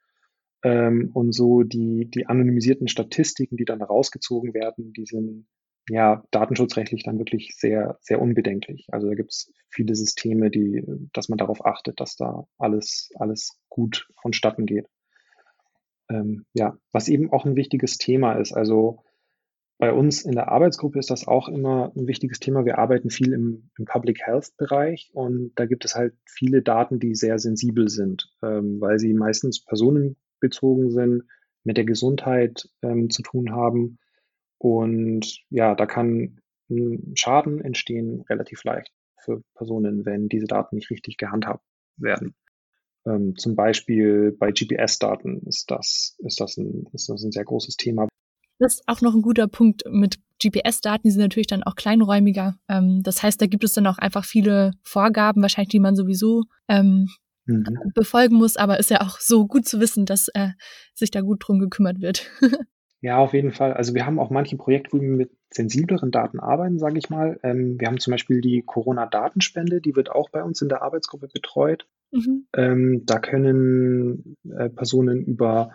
[0.65, 5.45] Ähm, und so die, die anonymisierten Statistiken, die dann rausgezogen werden, die sind
[5.87, 8.87] ja datenschutzrechtlich dann wirklich sehr, sehr unbedenklich.
[8.91, 13.59] Also da gibt es viele Systeme, die, dass man darauf achtet, dass da alles, alles
[13.69, 14.87] gut vonstatten geht.
[16.09, 18.51] Ähm, ja, was eben auch ein wichtiges Thema ist.
[18.51, 19.03] Also
[19.77, 22.65] bei uns in der Arbeitsgruppe ist das auch immer ein wichtiges Thema.
[22.65, 26.99] Wir arbeiten viel im, im Public Health Bereich und da gibt es halt viele Daten,
[26.99, 31.23] die sehr sensibel sind, ähm, weil sie meistens Personen bezogen sind,
[31.63, 33.97] mit der Gesundheit ähm, zu tun haben.
[34.57, 36.39] Und ja, da kann
[37.15, 38.91] Schaden entstehen relativ leicht
[39.23, 41.63] für Personen, wenn diese Daten nicht richtig gehandhabt
[41.97, 42.35] werden.
[43.05, 47.77] Ähm, zum Beispiel bei GPS-Daten ist das, ist, das ein, ist das ein sehr großes
[47.77, 48.07] Thema.
[48.59, 52.57] Das ist auch noch ein guter Punkt mit GPS-Daten, die sind natürlich dann auch kleinräumiger.
[52.67, 56.43] Ähm, das heißt, da gibt es dann auch einfach viele Vorgaben, wahrscheinlich, die man sowieso
[56.67, 57.09] ähm,
[57.45, 57.91] mhm.
[57.93, 60.49] befolgen muss, aber ist ja auch so gut zu wissen, dass äh,
[60.93, 62.29] sich da gut drum gekümmert wird.
[63.01, 63.71] Ja, auf jeden Fall.
[63.73, 67.39] Also wir haben auch manche Projekte, wo wir mit sensibleren Daten arbeiten, sage ich mal.
[67.43, 71.27] Ähm, wir haben zum Beispiel die Corona-Datenspende, die wird auch bei uns in der Arbeitsgruppe
[71.27, 71.85] betreut.
[72.11, 72.47] Mhm.
[72.55, 75.69] Ähm, da können äh, Personen über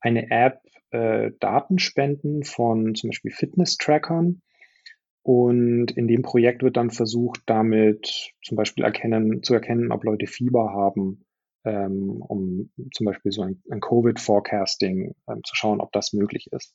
[0.00, 4.40] eine App äh, Daten spenden von zum Beispiel Fitness-Trackern.
[5.22, 10.26] Und in dem Projekt wird dann versucht, damit zum Beispiel erkennen, zu erkennen, ob Leute
[10.26, 11.24] Fieber haben,
[11.64, 16.74] ähm, um zum Beispiel so ein, ein Covid-Forecasting ähm, zu schauen, ob das möglich ist.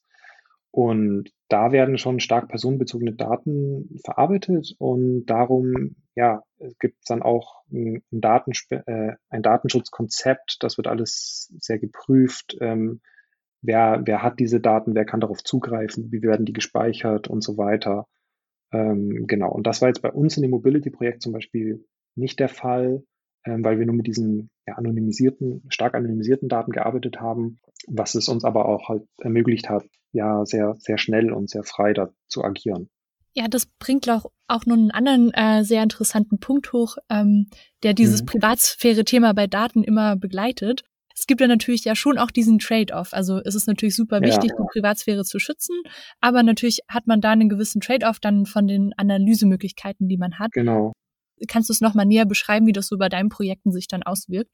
[0.75, 6.43] Und da werden schon stark personenbezogene Daten verarbeitet und darum, ja,
[6.79, 12.57] gibt es dann auch ein, Datenspe äh, ein Datenschutzkonzept, das wird alles sehr geprüft.
[12.59, 12.99] Ähm,
[13.61, 17.57] wer, wer hat diese Daten, wer kann darauf zugreifen, wie werden die gespeichert und so
[17.57, 18.05] weiter.
[18.75, 22.49] Ähm, genau, und das war jetzt bei uns in dem Mobility-Projekt zum Beispiel nicht der
[22.49, 23.03] Fall,
[23.45, 28.27] ähm, weil wir nur mit diesen ja, anonymisierten, stark anonymisierten Daten gearbeitet haben, was es
[28.27, 32.43] uns aber auch halt ermöglicht hat, ja, sehr, sehr schnell und sehr frei da zu
[32.43, 32.89] agieren.
[33.33, 37.49] Ja, das bringt auch, auch noch einen anderen äh, sehr interessanten Punkt hoch, ähm,
[37.83, 38.27] der dieses mhm.
[38.27, 40.83] Privatsphäre-Thema bei Daten immer begleitet.
[41.17, 43.13] Es gibt ja natürlich ja schon auch diesen Trade-off.
[43.13, 44.57] Also es ist natürlich super wichtig, ja.
[44.57, 45.75] die Privatsphäre zu schützen,
[46.19, 50.51] aber natürlich hat man da einen gewissen Trade-off dann von den Analysemöglichkeiten, die man hat.
[50.51, 50.91] Genau.
[51.47, 54.53] Kannst du es nochmal näher beschreiben, wie das so bei deinen Projekten sich dann auswirkt?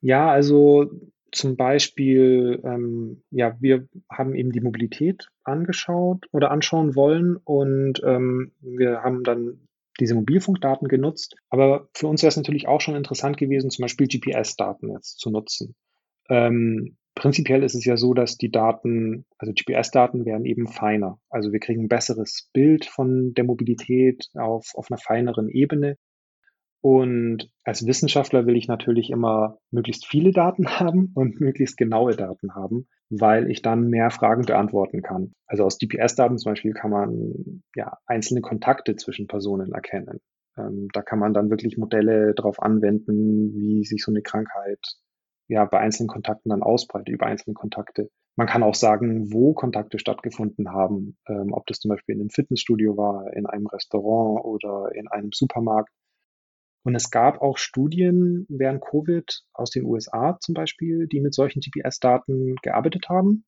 [0.00, 0.90] Ja, also
[1.32, 8.52] zum Beispiel, ähm, ja, wir haben eben die Mobilität angeschaut oder anschauen wollen und ähm,
[8.60, 9.66] wir haben dann
[9.98, 11.36] diese Mobilfunkdaten genutzt.
[11.48, 15.30] Aber für uns wäre es natürlich auch schon interessant gewesen, zum Beispiel GPS-Daten jetzt zu
[15.30, 15.74] nutzen.
[16.32, 21.18] Ähm, prinzipiell ist es ja so, dass die Daten, also GPS-Daten werden eben feiner.
[21.28, 25.98] Also wir kriegen ein besseres Bild von der Mobilität auf, auf einer feineren Ebene.
[26.80, 32.54] Und als Wissenschaftler will ich natürlich immer möglichst viele Daten haben und möglichst genaue Daten
[32.54, 35.34] haben, weil ich dann mehr Fragen beantworten kann.
[35.46, 40.18] Also aus GPS-Daten zum Beispiel kann man ja einzelne Kontakte zwischen Personen erkennen.
[40.56, 44.80] Ähm, da kann man dann wirklich Modelle darauf anwenden, wie sich so eine Krankheit
[45.48, 48.10] ja bei einzelnen Kontakten dann ausbreitet, über einzelne Kontakte.
[48.36, 52.30] Man kann auch sagen, wo Kontakte stattgefunden haben, ähm, ob das zum Beispiel in einem
[52.30, 55.90] Fitnessstudio war, in einem Restaurant oder in einem Supermarkt.
[56.84, 61.60] Und es gab auch Studien während Covid aus den USA zum Beispiel, die mit solchen
[61.60, 63.44] GPS-Daten gearbeitet haben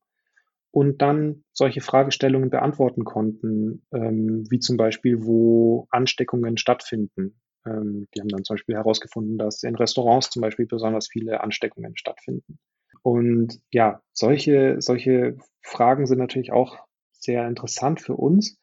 [0.71, 7.39] und dann solche Fragestellungen beantworten konnten, ähm, wie zum Beispiel, wo Ansteckungen stattfinden.
[7.65, 11.97] Ähm, die haben dann zum Beispiel herausgefunden, dass in Restaurants zum Beispiel besonders viele Ansteckungen
[11.97, 12.59] stattfinden.
[13.01, 16.79] Und ja, solche, solche Fragen sind natürlich auch
[17.11, 18.57] sehr interessant für uns.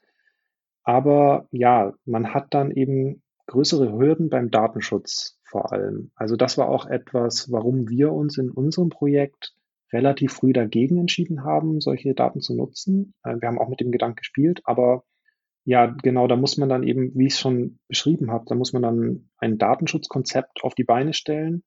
[0.85, 6.11] Aber ja, man hat dann eben größere Hürden beim Datenschutz vor allem.
[6.17, 9.55] Also das war auch etwas, warum wir uns in unserem Projekt
[9.93, 13.15] relativ früh dagegen entschieden haben, solche Daten zu nutzen.
[13.23, 15.05] Äh, wir haben auch mit dem Gedanken gespielt, aber
[15.65, 18.73] ja, genau, da muss man dann eben, wie ich es schon beschrieben habe, da muss
[18.73, 21.63] man dann ein Datenschutzkonzept auf die Beine stellen.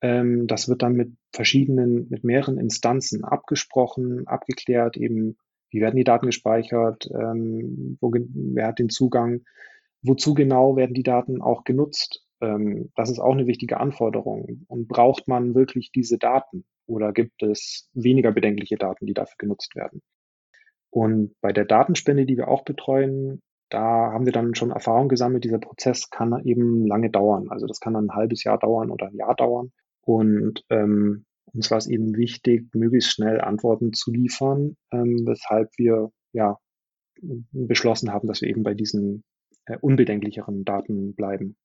[0.00, 5.36] Ähm, das wird dann mit verschiedenen, mit mehreren Instanzen abgesprochen, abgeklärt, eben,
[5.70, 9.42] wie werden die Daten gespeichert, ähm, wo, wer hat den Zugang,
[10.02, 12.24] wozu genau werden die Daten auch genutzt?
[12.40, 14.64] Ähm, das ist auch eine wichtige Anforderung.
[14.68, 19.74] Und braucht man wirklich diese Daten oder gibt es weniger bedenkliche Daten, die dafür genutzt
[19.76, 20.02] werden?
[20.94, 25.42] Und bei der Datenspende, die wir auch betreuen, da haben wir dann schon Erfahrung gesammelt.
[25.42, 27.48] Dieser Prozess kann eben lange dauern.
[27.50, 29.72] Also das kann dann ein halbes Jahr dauern oder ein Jahr dauern.
[30.02, 36.12] Und ähm, uns war es eben wichtig, möglichst schnell Antworten zu liefern, ähm, weshalb wir
[36.32, 36.58] ja
[37.50, 39.24] beschlossen haben, dass wir eben bei diesen
[39.66, 41.56] äh, unbedenklicheren Daten bleiben.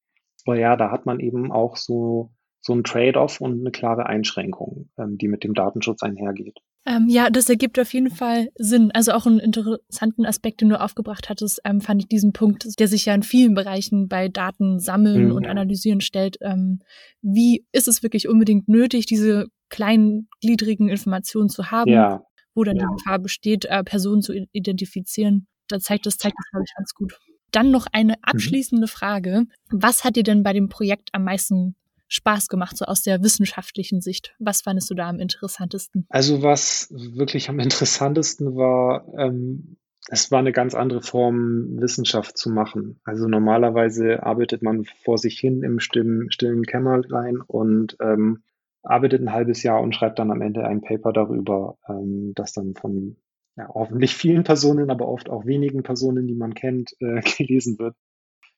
[0.47, 2.31] Aber ja, da hat man eben auch so,
[2.61, 6.59] so ein Trade-off und eine klare Einschränkung, ähm, die mit dem Datenschutz einhergeht.
[6.85, 8.91] Ähm, ja, das ergibt auf jeden Fall Sinn.
[8.91, 12.87] Also auch einen interessanten Aspekt, den du aufgebracht hattest, ähm, fand ich diesen Punkt, der
[12.87, 15.35] sich ja in vielen Bereichen bei Daten sammeln mhm.
[15.35, 16.37] und analysieren stellt.
[16.41, 16.79] Ähm,
[17.21, 22.23] wie ist es wirklich unbedingt nötig, diese kleingliedrigen Informationen zu haben, ja.
[22.55, 22.87] wo dann ja.
[22.87, 25.47] die Gefahr besteht, äh, Personen zu identifizieren?
[25.67, 27.19] Da zeigt das, zeigt das, glaube ich, ganz gut.
[27.51, 28.23] Dann noch eine mhm.
[28.23, 28.89] abschließende mhm.
[28.89, 29.43] Frage.
[29.69, 31.75] Was hat dir denn bei dem Projekt am meisten
[32.09, 34.35] Spaß gemacht, so aus der wissenschaftlichen Sicht?
[34.39, 36.05] Was fandest du da am interessantesten?
[36.09, 42.49] Also was wirklich am interessantesten war, ähm, es war eine ganz andere Form, Wissenschaft zu
[42.49, 42.99] machen.
[43.03, 48.43] Also normalerweise arbeitet man vor sich hin im stillen, stillen Kämmerlein und ähm,
[48.81, 52.73] arbeitet ein halbes Jahr und schreibt dann am Ende ein Paper darüber, ähm, das dann
[52.75, 53.17] von
[53.55, 57.95] ja, hoffentlich vielen Personen, aber oft auch wenigen Personen, die man kennt, äh, gelesen wird.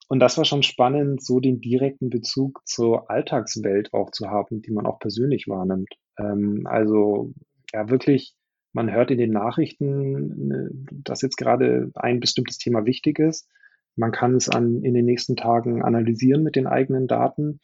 [0.08, 4.72] Und das war schon spannend, so den direkten Bezug zur Alltagswelt auch zu haben, die
[4.72, 5.94] man auch persönlich wahrnimmt.
[6.20, 7.34] Ähm, also
[7.74, 8.36] ja, wirklich
[8.74, 13.50] man hört in den Nachrichten, äh, dass jetzt gerade ein bestimmtes Thema wichtig ist.
[13.96, 17.60] Man kann es an, in den nächsten Tagen analysieren mit den eigenen Daten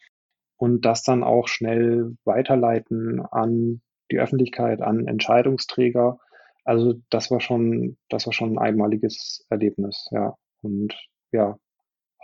[0.56, 3.80] und das dann auch schnell weiterleiten an
[4.10, 6.18] die Öffentlichkeit, an Entscheidungsträger.
[6.64, 10.34] Also das war schon, das war schon ein einmaliges Erlebnis, ja.
[10.60, 10.94] Und
[11.32, 11.56] ja,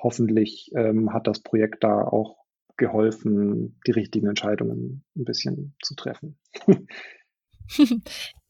[0.04, 2.36] hoffentlich ähm, hat das Projekt da auch
[2.76, 6.38] geholfen, die richtigen Entscheidungen ein bisschen zu treffen.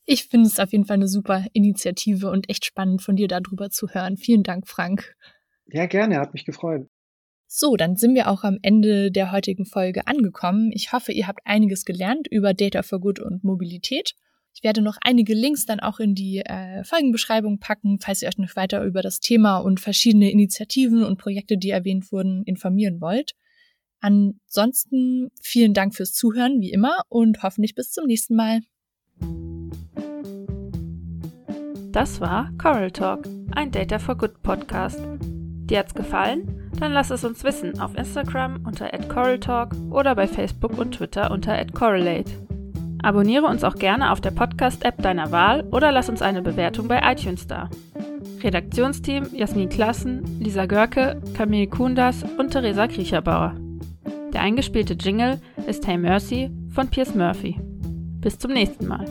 [0.05, 3.71] ich finde es auf jeden Fall eine super Initiative und echt spannend von dir darüber
[3.71, 4.17] zu hören.
[4.17, 5.15] Vielen Dank, Frank.
[5.67, 6.89] Ja, gerne, hat mich gefreut.
[7.47, 10.73] So, dann sind wir auch am Ende der heutigen Folge angekommen.
[10.73, 14.15] Ich hoffe, ihr habt einiges gelernt über Data for Good und Mobilität.
[14.55, 18.39] Ich werde noch einige Links dann auch in die äh, Folgenbeschreibung packen, falls ihr euch
[18.39, 23.35] noch weiter über das Thema und verschiedene Initiativen und Projekte, die erwähnt wurden, informieren wollt.
[24.01, 28.61] Ansonsten vielen Dank fürs Zuhören, wie immer, und hoffentlich bis zum nächsten Mal.
[31.91, 35.01] Das war Coral Talk, ein Data for Good Podcast.
[35.21, 36.71] Dir hat's gefallen?
[36.79, 41.65] Dann lass es uns wissen auf Instagram unter @coraltalk oder bei Facebook und Twitter unter
[41.67, 42.44] @correlate.
[43.05, 47.03] Abonniere uns auch gerne auf der Podcast-App deiner Wahl oder lass uns eine Bewertung bei
[47.05, 47.69] iTunes da.
[48.43, 53.57] Redaktionsteam Jasmin Klassen, Lisa Görke, Camille Kundas und Theresa Kriecherbauer.
[54.33, 57.61] Der eingespielte Jingle ist Hey Mercy von Piers Murphy.
[58.23, 59.05] Bis zum nächsten Mal.